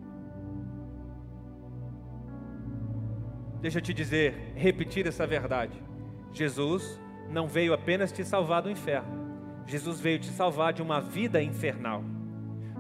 Deixa 3.60 3.80
eu 3.80 3.82
te 3.82 3.94
dizer, 3.94 4.54
repetir 4.56 5.08
essa 5.08 5.26
verdade. 5.26 5.82
Jesus 6.32 7.02
não 7.30 7.48
veio 7.48 7.74
apenas 7.74 8.12
te 8.12 8.24
salvar 8.24 8.62
do 8.62 8.70
inferno. 8.70 9.27
Jesus 9.68 10.00
veio 10.00 10.18
te 10.18 10.30
salvar 10.30 10.72
de 10.72 10.82
uma 10.82 11.02
vida 11.02 11.44
infernal. 11.44 12.04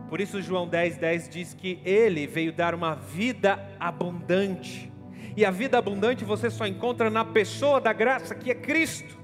Por 0.10 0.22
isso 0.22 0.42
João 0.42 0.68
10:10 0.68 0.98
10 0.98 1.30
diz 1.30 1.54
que 1.54 1.80
ele 1.84 2.26
veio 2.26 2.54
dar 2.54 2.74
uma 2.74 2.96
vida 2.96 3.60
abundante. 3.80 4.92
E 5.36 5.46
a 5.46 5.52
vida 5.52 5.78
abundante 5.78 6.24
você 6.24 6.50
só 6.50 6.66
encontra 6.66 7.10
na 7.10 7.26
pessoa 7.26 7.80
da 7.80 7.94
graça, 7.94 8.34
que 8.34 8.50
é 8.50 8.56
Cristo. 8.56 9.18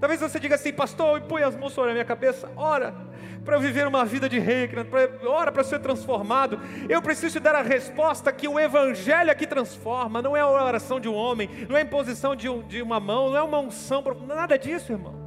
Talvez 0.00 0.20
você 0.20 0.40
diga 0.40 0.56
assim, 0.56 0.72
pastor, 0.72 1.20
põe 1.22 1.42
as 1.42 1.56
mãos 1.56 1.72
sobre 1.72 1.90
a 1.90 1.92
minha 1.92 2.04
cabeça, 2.04 2.50
ora, 2.56 2.94
para 3.44 3.58
viver 3.58 3.86
uma 3.86 4.04
vida 4.04 4.28
de 4.28 4.38
reino, 4.38 4.84
ora 5.26 5.50
para 5.50 5.64
ser 5.64 5.78
transformado. 5.78 6.60
Eu 6.88 7.00
preciso 7.00 7.38
te 7.38 7.40
dar 7.40 7.54
a 7.54 7.62
resposta 7.62 8.32
que 8.32 8.48
o 8.48 8.58
Evangelho 8.58 9.30
aqui 9.30 9.46
transforma, 9.46 10.20
não 10.20 10.36
é 10.36 10.40
a 10.40 10.48
oração 10.48 11.00
de 11.00 11.08
um 11.08 11.14
homem, 11.14 11.48
não 11.68 11.76
é 11.76 11.80
a 11.80 11.84
imposição 11.84 12.34
de, 12.36 12.48
um, 12.48 12.66
de 12.66 12.82
uma 12.82 13.00
mão, 13.00 13.30
não 13.30 13.36
é 13.36 13.42
uma 13.42 13.58
unção, 13.58 14.02
nada 14.26 14.58
disso, 14.58 14.92
irmão. 14.92 15.25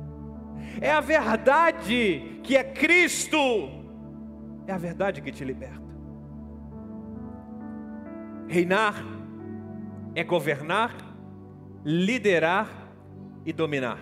É 0.81 0.91
a 0.91 1.01
verdade 1.01 2.39
que 2.43 2.55
é 2.55 2.63
Cristo, 2.63 3.37
é 4.65 4.71
a 4.71 4.77
verdade 4.77 5.21
que 5.21 5.31
te 5.31 5.43
liberta. 5.43 5.89
Reinar 8.47 8.95
é 10.15 10.23
governar, 10.23 10.95
liderar 11.83 12.67
e 13.45 13.53
dominar. 13.53 13.99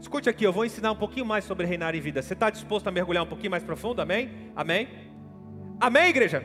Escute 0.00 0.28
aqui, 0.28 0.44
eu 0.44 0.52
vou 0.52 0.66
ensinar 0.66 0.92
um 0.92 0.96
pouquinho 0.96 1.24
mais 1.24 1.44
sobre 1.44 1.66
reinar 1.66 1.94
em 1.94 2.00
vida. 2.00 2.20
Você 2.20 2.34
está 2.34 2.50
disposto 2.50 2.86
a 2.86 2.90
mergulhar 2.90 3.24
um 3.24 3.26
pouquinho 3.26 3.50
mais 3.50 3.62
profundo? 3.62 4.02
Amém? 4.02 4.30
Amém? 4.54 4.88
Amém, 5.80 6.08
igreja? 6.08 6.44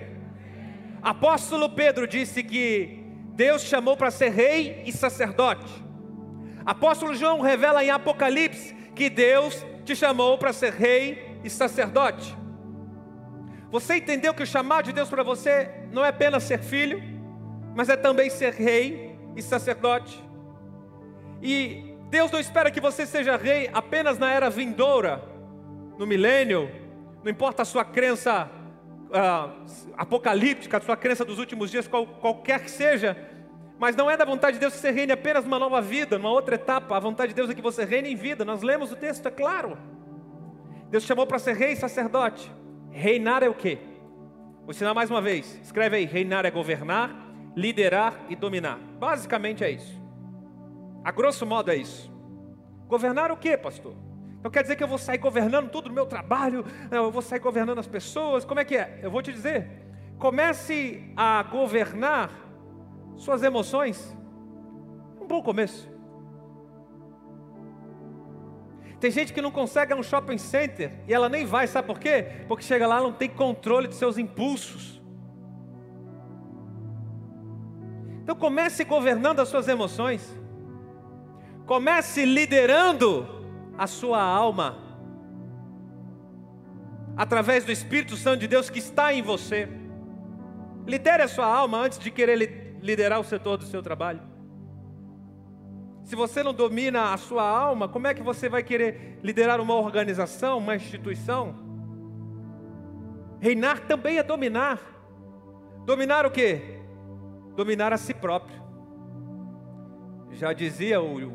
Apóstolo 1.01 1.69
Pedro 1.69 2.07
disse 2.07 2.41
que 2.41 3.03
Deus 3.35 3.63
chamou 3.63 3.97
para 3.97 4.11
ser 4.11 4.29
rei 4.29 4.83
e 4.85 4.91
sacerdote. 4.91 5.88
Apóstolo 6.69 7.15
João 7.15 7.41
revela 7.41 7.83
em 7.83 7.89
Apocalipse 7.89 8.75
que 8.93 9.09
Deus 9.09 9.65
te 9.83 9.95
chamou 9.95 10.37
para 10.37 10.53
ser 10.53 10.71
rei 10.71 11.39
e 11.43 11.49
sacerdote. 11.49 12.37
Você 13.71 13.95
entendeu 13.95 14.35
que 14.35 14.43
o 14.43 14.45
chamado 14.45 14.85
de 14.85 14.93
Deus 14.93 15.09
para 15.09 15.23
você 15.23 15.87
não 15.91 16.05
é 16.05 16.09
apenas 16.09 16.43
ser 16.43 16.59
filho, 16.59 17.01
mas 17.75 17.89
é 17.89 17.97
também 17.97 18.29
ser 18.29 18.53
rei 18.53 19.17
e 19.35 19.41
sacerdote? 19.41 20.23
E 21.41 21.95
Deus 22.11 22.29
não 22.29 22.39
espera 22.39 22.69
que 22.69 22.79
você 22.79 23.03
seja 23.03 23.35
rei 23.35 23.67
apenas 23.73 24.19
na 24.19 24.31
era 24.31 24.47
vindoura, 24.47 25.23
no 25.97 26.05
milênio, 26.05 26.69
não 27.23 27.31
importa 27.31 27.63
a 27.63 27.65
sua 27.65 27.83
crença 27.83 28.47
uh, 29.07 29.65
apocalíptica, 29.97 30.77
a 30.77 30.81
sua 30.81 30.95
crença 30.95 31.25
dos 31.25 31.39
últimos 31.39 31.71
dias, 31.71 31.87
qual, 31.87 32.05
qualquer 32.05 32.59
que 32.59 32.69
seja, 32.69 33.17
mas 33.79 33.95
não 33.95 34.11
é 34.11 34.17
da 34.17 34.25
vontade 34.25 34.55
de 34.55 34.59
Deus 34.59 34.73
que 34.73 34.79
você 34.79 34.91
reine 34.91 35.13
apenas 35.13 35.45
numa 35.45 35.57
nova 35.57 35.81
vida, 35.81 36.17
numa 36.17 36.29
outra 36.29 36.55
etapa. 36.55 36.97
A 36.97 36.99
vontade 36.99 37.29
de 37.29 37.35
Deus 37.35 37.49
é 37.49 37.53
que 37.53 37.61
você 37.61 37.85
reine 37.85 38.11
em 38.11 38.15
vida. 38.15 38.43
Nós 38.43 38.61
lemos 38.61 38.91
o 38.91 38.95
texto, 38.95 39.25
é 39.25 39.31
claro. 39.31 39.77
Deus 40.89 41.05
chamou 41.05 41.25
para 41.25 41.39
ser 41.39 41.55
rei 41.55 41.71
e 41.71 41.75
sacerdote. 41.77 42.51
Reinar 42.91 43.41
é 43.41 43.47
o 43.47 43.53
quê? 43.53 43.79
Vou 44.63 44.71
ensinar 44.71 44.93
mais 44.93 45.09
uma 45.09 45.21
vez. 45.21 45.57
Escreve 45.63 45.95
aí: 45.95 46.05
reinar 46.05 46.45
é 46.45 46.51
governar, 46.51 47.15
liderar 47.55 48.19
e 48.27 48.35
dominar. 48.35 48.77
Basicamente 48.99 49.63
é 49.63 49.71
isso. 49.71 49.97
A 51.01 51.11
grosso 51.11 51.45
modo 51.45 51.71
é 51.71 51.77
isso. 51.77 52.11
Governar 52.85 53.31
o 53.31 53.37
que, 53.37 53.55
pastor? 53.55 53.95
Então 54.39 54.51
quer 54.51 54.61
dizer 54.61 54.75
que 54.75 54.83
eu 54.83 54.87
vou 54.87 54.97
sair 54.97 55.19
governando 55.19 55.69
tudo 55.69 55.87
no 55.87 55.95
meu 55.95 56.05
trabalho, 56.05 56.65
eu 56.91 57.11
vou 57.11 57.21
sair 57.21 57.39
governando 57.39 57.79
as 57.79 57.87
pessoas, 57.87 58.43
como 58.43 58.59
é 58.59 58.65
que 58.65 58.75
é? 58.75 58.99
Eu 59.01 59.11
vou 59.11 59.21
te 59.21 59.31
dizer, 59.31 59.67
comece 60.17 61.03
a 61.15 61.43
governar 61.43 62.48
suas 63.19 63.43
emoções. 63.43 64.17
Um 65.21 65.27
bom 65.27 65.43
começo. 65.43 65.87
Tem 68.99 69.11
gente 69.11 69.31
que 69.31 69.41
não 69.41 69.51
consegue 69.51 69.93
ir 69.93 69.95
a 69.95 69.97
um 69.97 70.03
shopping 70.03 70.37
center 70.37 70.91
e 71.07 71.13
ela 71.13 71.29
nem 71.29 71.45
vai, 71.45 71.67
sabe 71.67 71.87
por 71.87 71.99
quê? 71.99 72.43
Porque 72.47 72.63
chega 72.63 72.87
lá 72.87 72.99
não 72.99 73.13
tem 73.13 73.29
controle 73.29 73.87
de 73.87 73.95
seus 73.95 74.17
impulsos. 74.17 75.01
Então 78.23 78.35
comece 78.35 78.83
governando 78.83 79.39
as 79.39 79.49
suas 79.49 79.67
emoções. 79.67 80.37
Comece 81.65 82.25
liderando 82.25 83.27
a 83.77 83.85
sua 83.85 84.21
alma 84.21 84.77
através 87.15 87.65
do 87.65 87.71
Espírito 87.71 88.15
Santo 88.15 88.39
de 88.39 88.47
Deus 88.47 88.69
que 88.69 88.79
está 88.79 89.13
em 89.13 89.21
você. 89.21 89.67
Lidere 90.85 91.23
a 91.23 91.27
sua 91.27 91.45
alma 91.45 91.79
antes 91.79 91.99
de 91.99 92.11
querer 92.11 92.35
liderar 92.81 93.19
o 93.19 93.23
setor 93.23 93.57
do 93.57 93.65
seu 93.65 93.81
trabalho. 93.81 94.21
Se 96.03 96.15
você 96.15 96.41
não 96.41 96.53
domina 96.53 97.13
a 97.13 97.17
sua 97.17 97.47
alma, 97.47 97.87
como 97.87 98.07
é 98.07 98.13
que 98.13 98.23
você 98.23 98.49
vai 98.49 98.63
querer 98.63 99.19
liderar 99.21 99.61
uma 99.61 99.75
organização, 99.75 100.57
uma 100.57 100.75
instituição? 100.75 101.55
Reinar 103.39 103.81
também 103.81 104.17
é 104.17 104.23
dominar. 104.23 104.79
Dominar 105.85 106.25
o 106.25 106.31
quê? 106.31 106.79
Dominar 107.55 107.93
a 107.93 107.97
si 107.97 108.13
próprio. 108.13 108.59
Já 110.31 110.51
dizia 110.51 111.01
o 111.01 111.31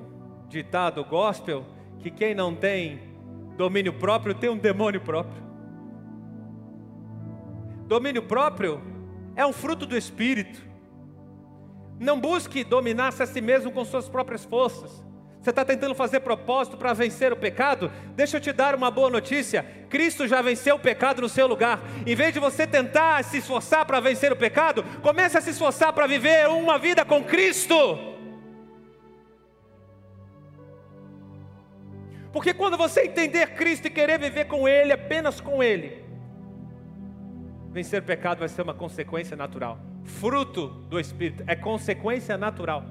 ditado 0.49 1.05
gospel 1.05 1.65
que 1.99 2.11
quem 2.11 2.35
não 2.35 2.55
tem 2.55 3.15
domínio 3.57 3.93
próprio 3.93 4.35
tem 4.35 4.51
um 4.51 4.59
demônio 4.59 5.01
próprio. 5.01 5.43
Domínio 7.87 8.23
próprio 8.23 8.81
é 9.37 9.47
um 9.47 9.53
fruto 9.53 9.87
do 9.87 9.97
espírito. 9.97 10.61
Não 11.99 12.19
busque 12.19 12.65
dominar-se 12.65 13.23
a 13.23 13.27
si 13.27 13.41
mesmo 13.41 13.71
com 13.71 13.85
suas 13.85 14.09
próprias 14.09 14.45
forças. 14.45 15.03
Você 15.41 15.51
está 15.51 15.63
tentando 15.63 15.95
fazer 15.95 16.21
propósito 16.21 16.77
para 16.77 16.95
vencer 16.95 17.31
o 17.31 17.37
pecado? 17.37 17.93
Deixa 18.17 18.39
eu 18.39 18.41
te 18.41 18.51
dar 18.51 18.75
uma 18.75 18.91
boa 18.91 19.11
notícia: 19.11 19.63
Cristo 19.91 20.27
já 20.27 20.41
venceu 20.41 20.77
o 20.77 20.79
pecado 20.79 21.21
no 21.21 21.29
seu 21.29 21.47
lugar. 21.47 21.81
Em 22.07 22.15
vez 22.15 22.33
de 22.33 22.41
você 22.41 22.67
tentar 22.67 23.23
se 23.23 23.39
esforçar 23.39 23.85
para 23.85 24.01
vencer 24.01 24.33
o 24.33 24.37
pecado, 24.37 24.83
comece 25.03 25.37
a 25.37 25.43
se 25.43 25.51
esforçar 25.51 25.93
para 25.93 26.07
viver 26.07 26.49
uma 26.49 26.79
vida 26.79 27.05
com 27.05 27.23
Cristo. 27.23 27.77
Porque 32.33 32.55
quando 32.55 32.77
você 32.77 33.03
entender 33.03 33.55
Cristo 33.55 33.87
e 33.87 33.91
querer 33.91 34.19
viver 34.19 34.47
com 34.47 34.67
Ele, 34.67 34.93
apenas 34.93 35.41
com 35.43 35.63
Ele, 35.63 36.03
vencer 37.71 38.01
o 38.01 38.05
pecado 38.05 38.39
vai 38.39 38.49
ser 38.49 38.63
uma 38.63 38.75
consequência 38.75 39.37
natural 39.37 39.79
fruto 40.05 40.69
do 40.89 41.01
Espírito, 41.01 41.43
é 41.47 41.57
consequência 41.57 42.37
natural. 42.39 42.85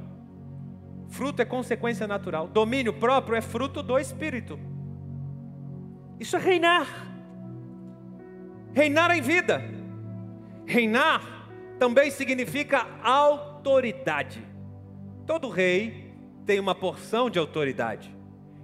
Fruto 1.09 1.41
é 1.41 1.45
consequência 1.45 2.07
natural. 2.07 2.47
Domínio 2.47 2.93
próprio 2.93 3.35
é 3.35 3.41
fruto 3.41 3.83
do 3.83 3.97
Espírito. 3.99 4.59
Isso 6.19 6.35
é 6.35 6.39
reinar. 6.39 6.87
Reinar 8.73 9.11
em 9.15 9.21
vida. 9.21 9.63
Reinar 10.65 11.47
também 11.77 12.09
significa 12.09 12.87
autoridade. 13.03 14.43
Todo 15.27 15.49
rei 15.49 16.13
tem 16.45 16.59
uma 16.59 16.73
porção 16.73 17.29
de 17.29 17.37
autoridade. 17.37 18.13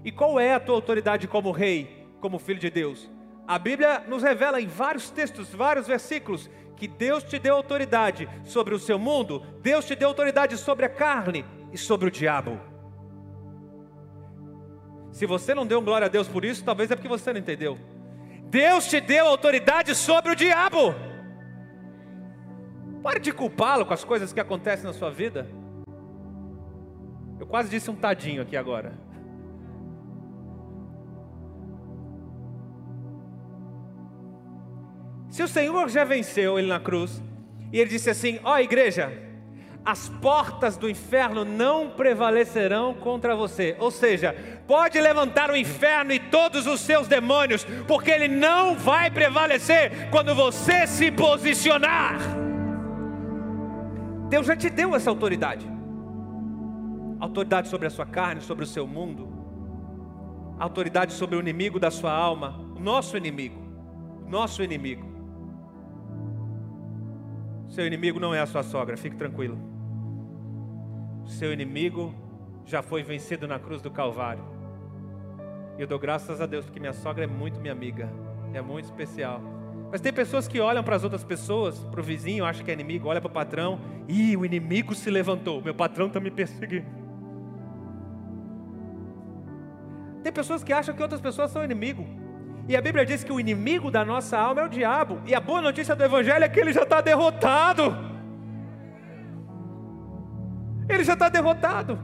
E 0.04 0.12
qual 0.12 0.40
é 0.40 0.54
a 0.54 0.60
tua 0.60 0.76
autoridade 0.76 1.28
como 1.28 1.52
rei, 1.52 2.08
como 2.20 2.40
filho 2.40 2.60
de 2.60 2.70
Deus? 2.70 3.10
A 3.48 3.60
Bíblia 3.60 4.04
nos 4.08 4.24
revela 4.24 4.62
em 4.62 4.68
vários 4.68 5.10
textos, 5.10 5.54
vários 5.54 5.88
versículos, 5.88 6.50
que 6.80 6.88
Deus 6.88 7.26
te 7.26 7.38
deu 7.38 7.56
autoridade 7.56 8.30
sobre 8.46 8.74
o 8.74 8.80
seu 8.80 8.98
mundo, 8.98 9.44
Deus 9.62 9.86
te 9.86 9.96
deu 9.96 10.08
autoridade 10.08 10.58
sobre 10.58 10.86
a 10.86 10.90
carne 10.90 11.46
e 11.74 11.78
sobre 11.78 12.08
o 12.08 12.12
diabo. 12.12 12.58
Se 15.12 15.26
você 15.26 15.54
não 15.54 15.68
deu 15.68 15.82
glória 15.82 16.06
a 16.06 16.10
Deus 16.10 16.30
por 16.30 16.46
isso, 16.46 16.64
talvez 16.64 16.90
é 16.90 16.96
porque 16.96 17.10
você 17.10 17.34
não 17.34 17.40
entendeu. 17.42 17.78
Deus 18.46 18.88
te 18.88 19.02
deu 19.02 19.28
autoridade 19.28 19.94
sobre 19.94 20.32
o 20.32 20.36
diabo. 20.36 20.96
Pare 23.04 23.20
de 23.20 23.34
culpá-lo 23.34 23.86
com 23.86 23.94
as 23.94 24.06
coisas 24.06 24.32
que 24.32 24.40
acontecem 24.40 24.86
na 24.86 24.94
sua 24.94 25.12
vida. 25.12 25.50
Eu 27.38 27.46
quase 27.46 27.70
disse 27.70 27.92
um 27.92 27.96
tadinho 27.96 28.42
aqui 28.42 28.56
agora. 28.56 28.94
Se 35.40 35.44
o 35.44 35.48
Senhor 35.48 35.88
já 35.88 36.04
venceu 36.04 36.60
ele 36.60 36.68
na 36.68 36.82
cruz, 36.82 37.24
e 37.72 37.80
ele 37.80 37.90
disse 37.90 38.10
assim: 38.10 38.42
Ó 38.44 38.56
oh, 38.56 38.58
igreja, 38.58 39.10
as 39.86 40.10
portas 40.10 40.76
do 40.76 40.90
inferno 40.90 41.46
não 41.46 41.92
prevalecerão 41.92 42.94
contra 42.94 43.38
você. 43.38 43.74
Ou 43.80 43.90
seja, 43.90 44.36
pode 44.68 45.00
levantar 45.00 45.50
o 45.50 45.56
inferno 45.56 46.12
e 46.12 46.20
todos 46.20 46.68
os 46.68 46.82
seus 46.82 47.08
demônios, 47.08 47.66
porque 47.88 48.12
ele 48.12 48.28
não 48.28 48.76
vai 48.76 49.10
prevalecer 49.10 50.10
quando 50.12 50.36
você 50.36 50.86
se 50.86 51.10
posicionar. 51.10 52.18
Deus 54.28 54.46
já 54.46 54.58
te 54.58 54.70
deu 54.70 54.94
essa 54.94 55.10
autoridade 55.10 55.66
autoridade 57.18 57.70
sobre 57.70 57.88
a 57.88 57.90
sua 57.90 58.06
carne, 58.06 58.42
sobre 58.42 58.66
o 58.66 58.68
seu 58.68 58.86
mundo, 58.86 59.30
autoridade 60.60 61.14
sobre 61.14 61.38
o 61.38 61.40
inimigo 61.40 61.80
da 61.80 61.90
sua 61.90 62.12
alma, 62.12 62.60
o 62.76 62.80
nosso 62.82 63.16
inimigo, 63.16 63.62
nosso 64.28 64.62
inimigo. 64.62 65.09
Seu 67.70 67.86
inimigo 67.86 68.20
não 68.20 68.34
é 68.34 68.40
a 68.40 68.48
sua 68.48 68.64
sogra, 68.64 68.98
fique 68.98 69.16
tranquilo. 69.16 69.58
Seu 71.26 71.54
inimigo 71.54 72.14
já 72.66 72.82
foi 72.82 73.04
vencido 73.04 73.48
na 73.48 73.60
cruz 73.60 73.82
do 73.82 73.92
Calvário. 73.92 74.44
E 75.78 75.82
eu 75.82 75.88
dou 75.88 76.00
graças 76.00 76.42
a 76.42 76.48
Deus 76.48 76.66
porque 76.66 76.80
minha 76.80 76.94
sogra 76.94 77.24
é 77.24 77.28
muito 77.28 77.60
minha 77.60 77.72
amiga, 77.72 78.10
é 78.54 78.62
muito 78.62 78.86
especial. 78.86 79.40
Mas 79.92 80.02
tem 80.02 80.12
pessoas 80.12 80.48
que 80.48 80.60
olham 80.60 80.84
para 80.84 80.96
as 80.96 81.04
outras 81.04 81.24
pessoas, 81.24 81.80
para 81.86 82.00
o 82.00 82.04
vizinho, 82.04 82.44
acha 82.44 82.64
que 82.64 82.72
é 82.72 82.74
inimigo, 82.74 83.08
olha 83.08 83.22
para 83.22 83.30
o 83.30 83.34
patrão, 83.34 83.80
e 84.08 84.36
o 84.36 84.44
inimigo 84.44 84.94
se 84.94 85.10
levantou, 85.10 85.62
meu 85.62 85.74
patrão 85.74 86.08
está 86.08 86.20
me 86.20 86.30
perseguindo. 86.30 86.86
Tem 90.24 90.32
pessoas 90.32 90.64
que 90.64 90.74
acham 90.74 90.96
que 90.96 91.02
outras 91.02 91.22
pessoas 91.22 91.50
são 91.52 91.64
inimigo. 91.64 92.06
E 92.70 92.78
a 92.78 92.82
Bíblia 92.82 93.04
diz 93.04 93.24
que 93.24 93.34
o 93.34 93.40
inimigo 93.40 93.90
da 93.90 94.06
nossa 94.06 94.38
alma 94.38 94.62
é 94.62 94.66
o 94.66 94.70
diabo. 94.70 95.20
E 95.26 95.34
a 95.34 95.40
boa 95.40 95.60
notícia 95.60 95.96
do 95.96 96.04
Evangelho 96.04 96.44
é 96.44 96.48
que 96.48 96.60
ele 96.60 96.72
já 96.72 96.84
está 96.84 97.02
derrotado. 97.02 97.98
Ele 100.88 101.04
já 101.04 101.14
está 101.14 101.30
derrotado. 101.30 101.98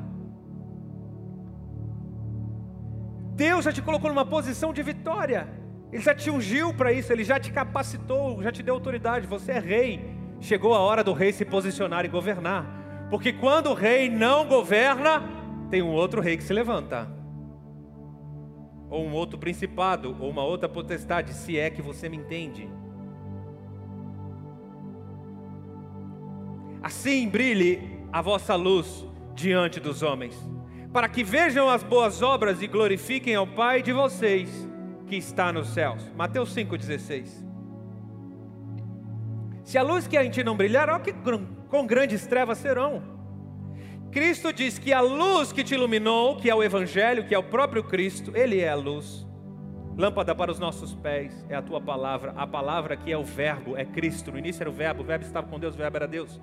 Deus 3.36 3.64
já 3.64 3.72
te 3.72 3.80
colocou 3.80 4.10
numa 4.10 4.26
posição 4.26 4.74
de 4.74 4.82
vitória. 4.82 5.48
Ele 5.92 6.02
já 6.02 6.16
te 6.16 6.32
ungiu 6.32 6.74
para 6.74 6.92
isso, 6.92 7.14
ele 7.14 7.24
já 7.24 7.40
te 7.40 7.52
capacitou, 7.52 8.42
já 8.42 8.52
te 8.52 8.64
deu 8.64 8.74
autoridade. 8.74 9.28
Você 9.28 9.52
é 9.52 9.60
rei. 9.60 10.18
Chegou 10.42 10.74
a 10.74 10.80
hora 10.80 11.04
do 11.04 11.14
rei 11.14 11.32
se 11.32 11.46
posicionar 11.46 12.06
e 12.06 12.08
governar. 12.08 12.66
Porque 13.12 13.32
quando 13.32 13.70
o 13.70 13.76
rei 13.76 14.10
não 14.10 14.48
governa, 14.48 15.22
tem 15.70 15.84
um 15.84 15.92
outro 15.92 16.22
rei 16.22 16.38
que 16.38 16.44
se 16.44 16.54
levanta 16.54 17.15
ou 18.90 19.06
um 19.06 19.14
outro 19.14 19.38
principado, 19.38 20.16
ou 20.20 20.30
uma 20.30 20.44
outra 20.44 20.70
potestade, 20.70 21.34
se 21.34 21.58
é 21.58 21.70
que 21.70 21.82
você 21.82 22.08
me 22.08 22.18
entende. 22.18 22.70
Assim 26.82 27.28
brilhe 27.28 27.82
a 28.12 28.22
vossa 28.22 28.56
luz 28.56 29.06
diante 29.34 29.80
dos 29.80 30.04
homens, 30.04 30.38
para 30.94 31.10
que 31.10 31.24
vejam 31.24 31.70
as 31.70 31.84
boas 31.84 32.22
obras 32.22 32.62
e 32.62 32.68
glorifiquem 32.68 33.36
ao 33.36 33.48
Pai 33.48 33.82
de 33.82 33.92
vocês 33.92 34.70
que 35.08 35.16
está 35.16 35.52
nos 35.52 35.70
céus. 35.70 36.12
Mateus 36.16 36.54
5,16. 36.56 37.44
Se 39.64 39.78
a 39.80 39.82
luz 39.82 40.08
que 40.08 40.16
a 40.16 40.24
gente 40.24 40.44
não 40.44 40.56
brilhar, 40.56 40.90
ó, 40.90 41.00
que 41.00 41.14
com 41.70 41.88
grandes 41.88 42.28
trevas 42.28 42.60
serão. 42.60 43.15
Cristo 44.16 44.54
diz 44.54 44.80
que 44.80 44.94
a 44.94 45.02
luz 45.02 45.52
que 45.52 45.62
te 45.62 45.74
iluminou, 45.74 46.38
que 46.38 46.50
é 46.50 46.56
o 46.56 46.64
Evangelho, 46.64 47.28
que 47.28 47.36
é 47.36 47.38
o 47.38 47.44
próprio 47.44 47.84
Cristo, 47.84 48.32
Ele 48.34 48.62
é 48.62 48.70
a 48.70 48.76
luz. 48.76 49.28
Lâmpada 49.98 50.34
para 50.34 50.50
os 50.50 50.58
nossos 50.58 50.96
pés 50.96 51.46
é 51.50 51.56
a 51.56 51.62
tua 51.62 51.82
palavra. 51.82 52.34
A 52.38 52.48
palavra 52.48 52.96
que 52.96 53.12
é 53.12 53.18
o 53.18 53.26
Verbo, 53.26 53.76
é 53.76 53.84
Cristo. 53.84 54.32
No 54.32 54.40
início 54.40 54.64
era 54.64 54.70
o 54.70 54.74
Verbo, 54.74 55.04
o 55.04 55.06
Verbo 55.06 55.26
estava 55.26 55.48
com 55.48 55.60
Deus, 55.60 55.76
o 55.76 55.78
Verbo 55.78 55.98
era 55.98 56.08
Deus. 56.08 56.40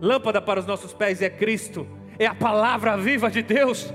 Lâmpada 0.00 0.40
para 0.40 0.58
os 0.58 0.64
nossos 0.64 0.94
pés 0.94 1.20
é 1.20 1.28
Cristo, 1.28 1.86
é 2.18 2.24
a 2.24 2.34
palavra 2.34 2.96
viva 2.96 3.30
de 3.30 3.42
Deus. 3.42 3.92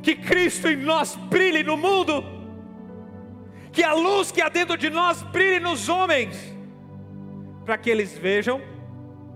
Que 0.00 0.14
Cristo 0.14 0.68
em 0.68 0.76
nós 0.76 1.16
brilhe 1.16 1.64
no 1.64 1.76
mundo, 1.76 2.22
que 3.72 3.82
a 3.82 3.94
luz 3.94 4.30
que 4.30 4.40
há 4.40 4.48
dentro 4.48 4.76
de 4.76 4.88
nós 4.88 5.24
brilhe 5.24 5.58
nos 5.58 5.88
homens, 5.88 6.56
para 7.64 7.76
que 7.76 7.90
eles 7.90 8.16
vejam 8.16 8.60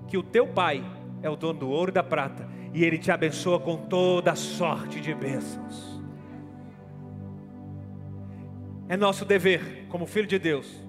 que 0.07 0.17
o 0.17 0.23
teu 0.23 0.47
Pai 0.47 0.85
é 1.21 1.29
o 1.29 1.35
dono 1.35 1.59
do 1.59 1.69
ouro 1.69 1.91
e 1.91 1.95
da 1.95 2.05
prata 2.05 2.52
e 2.73 2.85
Ele 2.85 2.99
te 2.99 3.11
abençoa 3.11 3.61
com 3.61 3.77
toda 3.77 4.35
sorte 4.35 5.01
de 5.01 5.15
bênçãos. 5.15 6.01
É 8.89 8.97
nosso 8.97 9.25
dever, 9.25 9.87
como 9.89 10.07
filho 10.07 10.27
de 10.27 10.39
Deus, 10.39 10.83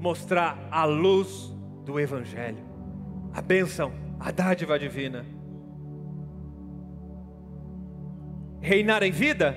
mostrar 0.00 0.68
a 0.70 0.84
luz 0.84 1.54
do 1.84 1.98
Evangelho, 1.98 2.64
a 3.32 3.40
bênção, 3.40 3.92
a 4.18 4.30
dádiva 4.30 4.78
divina. 4.78 5.24
Reinar 8.60 9.02
em 9.02 9.10
vida 9.10 9.56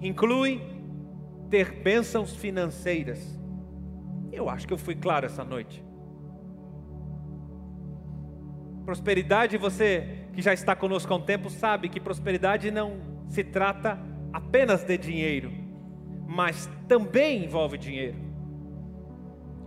inclui 0.00 0.60
ter 1.50 1.82
bênçãos 1.82 2.34
financeiras. 2.34 3.38
Eu 4.32 4.48
acho 4.48 4.66
que 4.66 4.72
eu 4.72 4.78
fui 4.78 4.94
claro 4.94 5.26
essa 5.26 5.44
noite. 5.44 5.84
Prosperidade, 8.84 9.58
você 9.58 10.17
que 10.38 10.42
já 10.42 10.54
está 10.54 10.76
conosco 10.76 11.12
há 11.12 11.16
um 11.16 11.20
tempo 11.20 11.50
sabe 11.50 11.88
que 11.88 11.98
prosperidade 11.98 12.70
não 12.70 13.00
se 13.28 13.42
trata 13.42 13.98
apenas 14.32 14.84
de 14.84 14.96
dinheiro, 14.96 15.50
mas 16.28 16.70
também 16.86 17.42
envolve 17.42 17.76
dinheiro. 17.76 18.16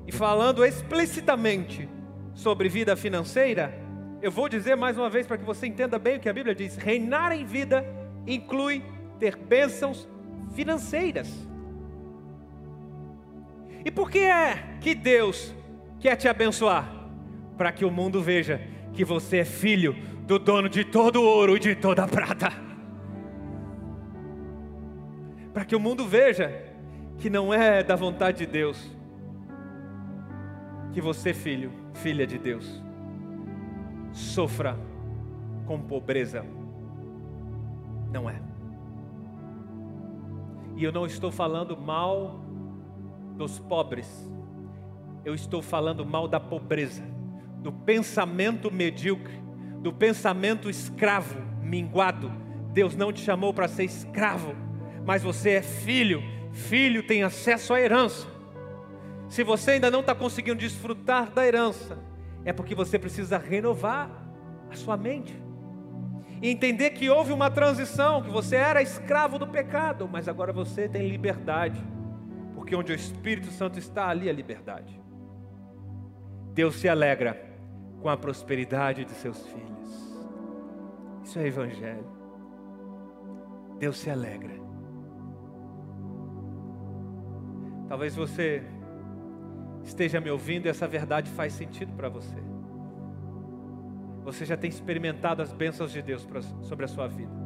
E 0.08 0.14
falando 0.14 0.64
explicitamente 0.64 1.90
sobre 2.34 2.70
vida 2.70 2.96
financeira, 2.96 3.78
eu 4.22 4.32
vou 4.32 4.48
dizer 4.48 4.78
mais 4.78 4.98
uma 4.98 5.10
vez 5.10 5.28
para 5.28 5.38
que 5.38 5.44
você 5.44 5.68
entenda 5.68 6.00
bem 6.00 6.16
o 6.16 6.20
que 6.22 6.30
a 6.30 6.34
Bíblia 6.34 6.56
diz: 6.56 6.78
reinar 6.78 7.34
em 7.34 7.44
vida 7.44 7.86
inclui 8.26 8.82
ter 9.20 9.36
bênçãos 9.36 10.08
financeiras. 10.56 11.30
E 13.84 13.92
por 13.92 14.10
que 14.10 14.20
é 14.20 14.78
que 14.80 14.96
Deus 14.96 15.54
quer 16.00 16.16
te 16.16 16.30
abençoar? 16.30 16.90
Para 17.58 17.74
que 17.74 17.84
o 17.84 17.92
mundo 17.92 18.22
veja 18.22 18.62
que 18.94 19.04
você 19.04 19.40
é 19.40 19.46
filho 19.46 20.12
do 20.32 20.40
dono 20.40 20.70
de 20.70 20.86
todo 20.86 21.22
ouro 21.22 21.58
e 21.58 21.60
de 21.60 21.76
toda 21.76 22.08
prata. 22.08 22.54
Para 25.54 25.66
que 25.66 25.76
o 25.76 25.80
mundo 25.80 26.08
veja 26.08 26.72
que 27.18 27.30
não 27.30 27.54
é 27.54 27.84
da 27.84 27.98
vontade 27.98 28.38
de 28.38 28.46
Deus 28.46 28.90
que 30.94 31.02
você, 31.02 31.34
filho, 31.34 31.74
filha 31.96 32.26
de 32.26 32.38
Deus, 32.38 32.82
sofra 34.14 34.80
com 35.66 35.82
pobreza. 35.82 36.46
Não 38.10 38.30
é. 38.30 38.42
E 40.78 40.84
eu 40.86 40.94
não 40.94 41.06
estou 41.06 41.30
falando 41.30 41.76
mal 41.76 42.40
dos 43.36 43.60
pobres, 43.60 44.32
eu 45.26 45.36
estou 45.36 45.62
falando 45.62 46.06
mal 46.06 46.26
da 46.26 46.40
pobreza, 46.40 47.04
do 47.62 47.74
pensamento 47.74 48.72
medíocre, 48.72 49.41
do 49.82 49.92
pensamento 49.92 50.70
escravo, 50.70 51.42
minguado. 51.62 52.32
Deus 52.72 52.96
não 52.96 53.12
te 53.12 53.22
chamou 53.22 53.54
para 53.54 53.68
ser 53.68 53.84
escravo, 53.84 54.56
mas 55.06 55.24
você 55.24 55.52
é 55.52 55.62
filho, 55.62 56.22
filho 56.54 57.04
tem 57.04 57.24
acesso 57.24 57.74
à 57.74 57.82
herança. 57.82 58.28
Se 59.28 59.44
você 59.44 59.72
ainda 59.72 59.90
não 59.90 60.02
está 60.02 60.14
conseguindo 60.14 60.60
desfrutar 60.60 61.32
da 61.32 61.46
herança, 61.46 61.98
é 62.46 62.54
porque 62.54 62.76
você 62.76 63.00
precisa 63.00 63.38
renovar 63.38 64.10
a 64.70 64.76
sua 64.76 64.96
mente 64.96 65.36
e 66.42 66.50
entender 66.50 66.92
que 66.92 67.10
houve 67.10 67.32
uma 67.32 67.50
transição, 67.50 68.22
que 68.22 68.30
você 68.30 68.56
era 68.56 68.82
escravo 68.82 69.38
do 69.38 69.48
pecado, 69.48 70.10
mas 70.12 70.28
agora 70.28 70.52
você 70.52 70.90
tem 70.90 71.08
liberdade, 71.08 71.82
porque 72.56 72.76
onde 72.76 72.92
o 72.92 72.96
Espírito 72.96 73.52
Santo 73.52 73.78
está, 73.78 74.08
ali 74.08 74.30
a 74.30 74.34
liberdade. 74.34 75.00
Deus 76.54 76.76
se 76.76 76.90
alegra 76.90 77.50
com 78.02 78.10
a 78.10 78.18
prosperidade 78.18 79.06
de 79.06 79.12
seus 79.12 79.46
filhos. 79.46 79.71
Isso 81.24 81.40
é 81.40 81.48
Evangelho. 81.48 82.06
Deus 83.80 83.98
se 83.98 84.10
alegra. 84.10 84.60
Talvez 87.88 88.16
você 88.16 88.64
esteja 89.84 90.22
me 90.22 90.30
ouvindo 90.30 90.66
e 90.66 90.70
essa 90.70 90.88
verdade 90.88 91.30
faz 91.32 91.54
sentido 91.54 91.94
para 91.94 92.08
você. 92.08 92.38
Você 94.24 94.46
já 94.46 94.56
tem 94.56 94.70
experimentado 94.70 95.42
as 95.42 95.52
bênçãos 95.52 95.92
de 95.92 96.02
Deus 96.02 96.28
sobre 96.62 96.86
a 96.86 96.88
sua 96.88 97.08
vida. 97.08 97.42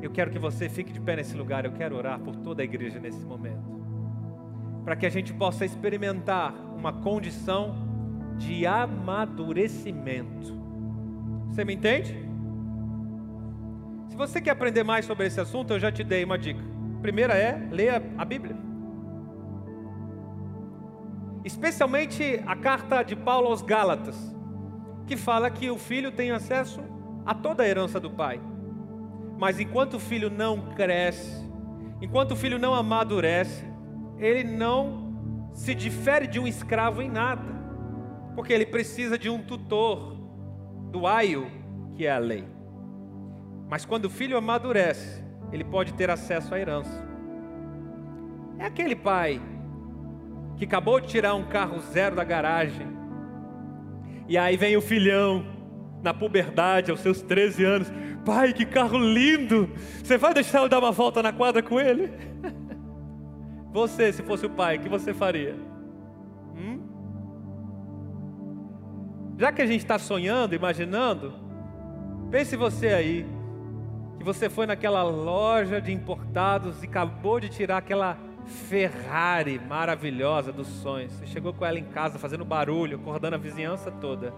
Eu 0.00 0.10
quero 0.10 0.30
que 0.30 0.38
você 0.38 0.68
fique 0.68 0.92
de 0.92 1.00
pé 1.00 1.16
nesse 1.16 1.36
lugar. 1.36 1.64
Eu 1.64 1.72
quero 1.72 1.96
orar 1.96 2.18
por 2.20 2.36
toda 2.36 2.62
a 2.62 2.64
igreja 2.64 2.98
nesse 2.98 3.24
momento. 3.24 3.80
Para 4.84 4.96
que 4.96 5.04
a 5.04 5.10
gente 5.10 5.34
possa 5.34 5.64
experimentar 5.64 6.54
uma 6.74 6.92
condição 6.92 7.74
de 8.38 8.66
amadurecimento. 8.66 10.58
Você 11.48 11.64
me 11.64 11.74
entende? 11.74 12.29
Se 14.10 14.16
você 14.16 14.40
quer 14.40 14.50
aprender 14.50 14.82
mais 14.82 15.06
sobre 15.06 15.26
esse 15.26 15.40
assunto, 15.40 15.72
eu 15.72 15.78
já 15.78 15.90
te 15.90 16.02
dei 16.02 16.24
uma 16.24 16.36
dica. 16.36 16.60
A 16.98 17.00
primeira 17.00 17.34
é 17.34 17.56
leia 17.70 18.02
a 18.18 18.24
Bíblia. 18.24 18.56
Especialmente 21.44 22.42
a 22.44 22.56
carta 22.56 23.02
de 23.04 23.14
Paulo 23.14 23.46
aos 23.46 23.62
Gálatas, 23.62 24.16
que 25.06 25.16
fala 25.16 25.48
que 25.48 25.70
o 25.70 25.78
filho 25.78 26.10
tem 26.10 26.32
acesso 26.32 26.82
a 27.24 27.32
toda 27.32 27.62
a 27.62 27.68
herança 27.68 28.00
do 28.00 28.10
pai. 28.10 28.40
Mas 29.38 29.60
enquanto 29.60 29.94
o 29.94 30.00
filho 30.00 30.28
não 30.28 30.74
cresce, 30.74 31.48
enquanto 32.02 32.32
o 32.32 32.36
filho 32.36 32.58
não 32.58 32.74
amadurece, 32.74 33.64
ele 34.18 34.42
não 34.44 35.48
se 35.54 35.72
difere 35.72 36.26
de 36.26 36.38
um 36.40 36.48
escravo 36.48 37.00
em 37.00 37.08
nada, 37.08 37.48
porque 38.34 38.52
ele 38.52 38.66
precisa 38.66 39.16
de 39.16 39.30
um 39.30 39.40
tutor, 39.40 40.16
do 40.90 41.06
aio, 41.06 41.46
que 41.94 42.04
é 42.04 42.10
a 42.10 42.18
lei. 42.18 42.59
Mas 43.70 43.84
quando 43.84 44.06
o 44.06 44.10
filho 44.10 44.36
amadurece, 44.36 45.22
ele 45.52 45.62
pode 45.62 45.94
ter 45.94 46.10
acesso 46.10 46.52
à 46.52 46.58
herança. 46.58 47.08
É 48.58 48.64
aquele 48.64 48.96
pai 48.96 49.40
que 50.56 50.64
acabou 50.64 51.00
de 51.00 51.06
tirar 51.06 51.34
um 51.34 51.44
carro 51.44 51.78
zero 51.78 52.16
da 52.16 52.24
garagem, 52.24 52.88
e 54.28 54.36
aí 54.36 54.56
vem 54.56 54.76
o 54.76 54.82
filhão, 54.82 55.46
na 56.02 56.12
puberdade, 56.12 56.90
aos 56.90 57.00
seus 57.00 57.22
13 57.22 57.64
anos: 57.64 57.92
Pai, 58.24 58.52
que 58.52 58.66
carro 58.66 58.98
lindo! 58.98 59.70
Você 60.02 60.18
vai 60.18 60.34
deixar 60.34 60.62
eu 60.62 60.68
dar 60.68 60.80
uma 60.80 60.92
volta 60.92 61.22
na 61.22 61.32
quadra 61.32 61.62
com 61.62 61.80
ele? 61.80 62.10
Você, 63.72 64.12
se 64.12 64.22
fosse 64.22 64.46
o 64.46 64.50
pai, 64.50 64.78
o 64.78 64.80
que 64.80 64.88
você 64.88 65.14
faria? 65.14 65.54
Hum? 66.56 66.80
Já 69.38 69.52
que 69.52 69.62
a 69.62 69.66
gente 69.66 69.78
está 69.82 69.96
sonhando, 69.96 70.56
imaginando, 70.56 71.32
pense 72.32 72.56
você 72.56 72.88
aí, 72.88 73.24
que 74.20 74.24
você 74.24 74.50
foi 74.50 74.66
naquela 74.66 75.02
loja 75.02 75.80
de 75.80 75.90
importados 75.90 76.82
e 76.82 76.86
acabou 76.86 77.40
de 77.40 77.48
tirar 77.48 77.78
aquela 77.78 78.18
Ferrari 78.44 79.58
maravilhosa 79.58 80.52
dos 80.52 80.66
sonhos. 80.66 81.10
Você 81.14 81.26
chegou 81.26 81.54
com 81.54 81.64
ela 81.64 81.78
em 81.78 81.84
casa 81.84 82.18
fazendo 82.18 82.44
barulho, 82.44 82.98
acordando 82.98 83.36
a 83.36 83.38
vizinhança 83.38 83.90
toda. 83.90 84.34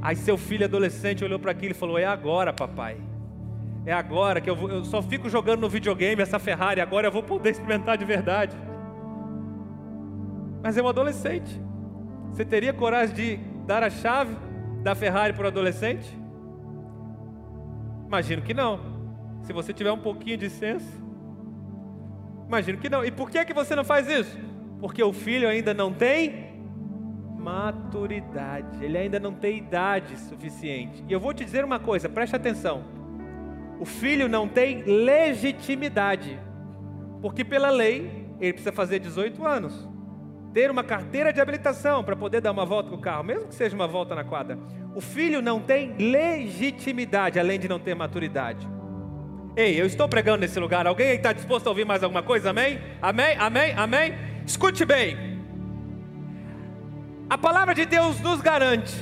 Aí 0.00 0.16
seu 0.16 0.38
filho 0.38 0.64
adolescente 0.64 1.22
olhou 1.22 1.38
para 1.38 1.50
aquilo 1.50 1.72
e 1.72 1.74
falou: 1.74 1.98
É 1.98 2.06
agora, 2.06 2.50
papai. 2.50 2.96
É 3.84 3.92
agora 3.92 4.40
que 4.40 4.48
eu, 4.48 4.56
vou, 4.56 4.70
eu 4.70 4.84
só 4.86 5.02
fico 5.02 5.28
jogando 5.28 5.60
no 5.60 5.68
videogame 5.68 6.22
essa 6.22 6.38
Ferrari. 6.38 6.80
Agora 6.80 7.08
eu 7.08 7.12
vou 7.12 7.22
poder 7.22 7.50
experimentar 7.50 7.98
de 7.98 8.06
verdade. 8.06 8.56
Mas 10.62 10.78
é 10.78 10.82
um 10.82 10.88
adolescente. 10.88 11.60
Você 12.32 12.42
teria 12.42 12.72
coragem 12.72 13.14
de 13.14 13.36
dar 13.66 13.82
a 13.82 13.90
chave 13.90 14.34
da 14.82 14.94
Ferrari 14.94 15.34
para 15.34 15.44
o 15.44 15.48
adolescente? 15.48 16.17
Imagino 18.08 18.42
que 18.42 18.54
não. 18.54 18.80
Se 19.42 19.52
você 19.52 19.72
tiver 19.72 19.92
um 19.92 19.98
pouquinho 19.98 20.38
de 20.38 20.48
senso. 20.48 20.90
Imagino 22.46 22.78
que 22.78 22.88
não. 22.88 23.04
E 23.04 23.10
por 23.10 23.30
que, 23.30 23.44
que 23.44 23.52
você 23.52 23.76
não 23.76 23.84
faz 23.84 24.08
isso? 24.08 24.36
Porque 24.80 25.02
o 25.02 25.12
filho 25.12 25.46
ainda 25.46 25.74
não 25.74 25.92
tem 25.92 26.48
maturidade, 27.38 28.84
ele 28.84 28.98
ainda 28.98 29.20
não 29.20 29.32
tem 29.32 29.58
idade 29.58 30.18
suficiente. 30.18 31.04
E 31.08 31.12
eu 31.12 31.20
vou 31.20 31.32
te 31.32 31.44
dizer 31.44 31.64
uma 31.64 31.78
coisa, 31.78 32.08
preste 32.08 32.34
atenção. 32.34 32.84
O 33.78 33.84
filho 33.84 34.28
não 34.28 34.48
tem 34.48 34.82
legitimidade, 34.82 36.38
porque 37.22 37.44
pela 37.44 37.70
lei 37.70 38.26
ele 38.40 38.52
precisa 38.52 38.72
fazer 38.72 38.98
18 38.98 39.46
anos, 39.46 39.88
ter 40.52 40.70
uma 40.70 40.82
carteira 40.82 41.32
de 41.32 41.40
habilitação 41.40 42.02
para 42.02 42.16
poder 42.16 42.40
dar 42.40 42.52
uma 42.52 42.64
volta 42.64 42.90
com 42.90 42.96
o 42.96 43.00
carro, 43.00 43.24
mesmo 43.24 43.48
que 43.48 43.54
seja 43.54 43.74
uma 43.74 43.86
volta 43.86 44.14
na 44.14 44.24
quadra. 44.24 44.58
O 44.94 45.00
filho 45.00 45.42
não 45.42 45.60
tem 45.60 45.94
legitimidade, 45.98 47.38
além 47.38 47.58
de 47.58 47.68
não 47.68 47.78
ter 47.78 47.94
maturidade. 47.94 48.66
Ei, 49.56 49.80
eu 49.80 49.86
estou 49.86 50.08
pregando 50.08 50.38
nesse 50.38 50.58
lugar. 50.58 50.86
Alguém 50.86 51.14
está 51.14 51.32
disposto 51.32 51.66
a 51.66 51.70
ouvir 51.70 51.84
mais 51.84 52.02
alguma 52.02 52.22
coisa? 52.22 52.50
Amém? 52.50 52.78
Amém? 53.02 53.36
Amém? 53.38 53.72
Amém? 53.76 54.14
Escute 54.46 54.84
bem. 54.84 55.38
A 57.28 57.36
palavra 57.36 57.74
de 57.74 57.84
Deus 57.84 58.20
nos 58.20 58.40
garante 58.40 58.94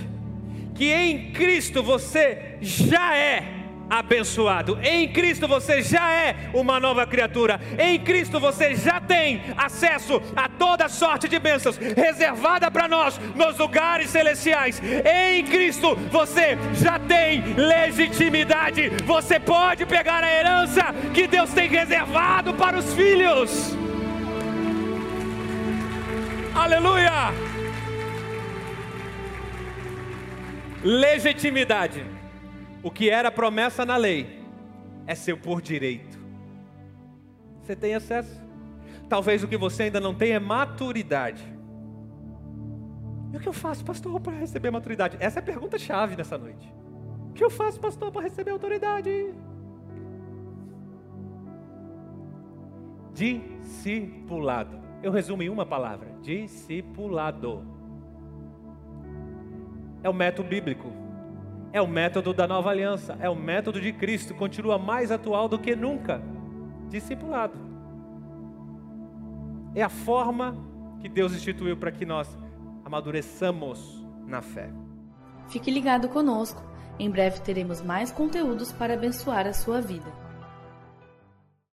que 0.74 0.92
em 0.92 1.32
Cristo 1.32 1.82
você 1.82 2.56
já 2.60 3.16
é 3.16 3.55
abençoado. 3.88 4.78
Em 4.82 5.12
Cristo 5.12 5.46
você 5.46 5.82
já 5.82 6.10
é 6.12 6.50
uma 6.52 6.80
nova 6.80 7.06
criatura. 7.06 7.60
Em 7.78 7.98
Cristo 7.98 8.40
você 8.40 8.74
já 8.74 9.00
tem 9.00 9.42
acesso 9.56 10.20
a 10.34 10.48
toda 10.48 10.88
sorte 10.88 11.28
de 11.28 11.38
bênçãos 11.38 11.76
reservada 11.76 12.70
para 12.70 12.88
nós 12.88 13.18
nos 13.34 13.58
lugares 13.58 14.10
celestiais. 14.10 14.80
Em 14.82 15.44
Cristo 15.44 15.96
você 16.10 16.58
já 16.74 16.98
tem 16.98 17.42
legitimidade. 17.54 18.90
Você 19.04 19.38
pode 19.38 19.86
pegar 19.86 20.22
a 20.22 20.32
herança 20.32 20.94
que 21.14 21.26
Deus 21.26 21.50
tem 21.52 21.68
reservado 21.68 22.54
para 22.54 22.78
os 22.78 22.94
filhos. 22.94 23.76
Aleluia! 26.54 27.34
Legitimidade. 30.82 32.15
O 32.86 32.90
que 32.92 33.10
era 33.10 33.32
promessa 33.32 33.84
na 33.84 33.96
lei 33.96 34.44
é 35.08 35.14
seu 35.16 35.36
por 35.36 35.60
direito. 35.60 36.20
Você 37.60 37.74
tem 37.74 37.96
acesso? 37.96 38.40
Talvez 39.08 39.42
o 39.42 39.48
que 39.48 39.56
você 39.56 39.82
ainda 39.82 39.98
não 39.98 40.14
tem 40.14 40.30
é 40.30 40.38
maturidade. 40.38 41.42
E 43.32 43.36
o 43.36 43.40
que 43.40 43.48
eu 43.48 43.52
faço, 43.52 43.84
pastor, 43.84 44.20
para 44.20 44.34
receber 44.34 44.70
maturidade? 44.70 45.16
Essa 45.18 45.40
é 45.40 45.42
a 45.42 45.44
pergunta 45.44 45.76
chave 45.76 46.14
nessa 46.14 46.38
noite. 46.38 46.72
O 47.30 47.32
que 47.32 47.42
eu 47.42 47.50
faço, 47.50 47.80
pastor, 47.80 48.12
para 48.12 48.22
receber 48.22 48.52
autoridade? 48.52 49.34
Discipulado. 53.12 54.78
Eu 55.02 55.10
resumo 55.10 55.42
em 55.42 55.48
uma 55.48 55.66
palavra: 55.66 56.14
discipulado. 56.22 57.66
É 60.04 60.08
o 60.08 60.14
método 60.14 60.48
bíblico 60.48 61.05
É 61.76 61.82
o 61.82 61.86
método 61.86 62.32
da 62.32 62.48
nova 62.48 62.70
aliança, 62.70 63.18
é 63.20 63.28
o 63.28 63.34
método 63.34 63.78
de 63.78 63.92
Cristo, 63.92 64.32
continua 64.32 64.78
mais 64.78 65.12
atual 65.12 65.46
do 65.46 65.58
que 65.58 65.76
nunca. 65.76 66.22
Discipulado. 66.88 67.52
É 69.74 69.82
a 69.82 69.90
forma 69.90 70.56
que 71.02 71.06
Deus 71.06 71.34
instituiu 71.34 71.76
para 71.76 71.92
que 71.92 72.06
nós 72.06 72.34
amadureçamos 72.82 74.02
na 74.26 74.40
fé. 74.40 74.70
Fique 75.48 75.70
ligado 75.70 76.08
conosco. 76.08 76.62
Em 76.98 77.10
breve 77.10 77.42
teremos 77.42 77.82
mais 77.82 78.10
conteúdos 78.10 78.72
para 78.72 78.94
abençoar 78.94 79.46
a 79.46 79.52
sua 79.52 79.82
vida. 79.82 80.10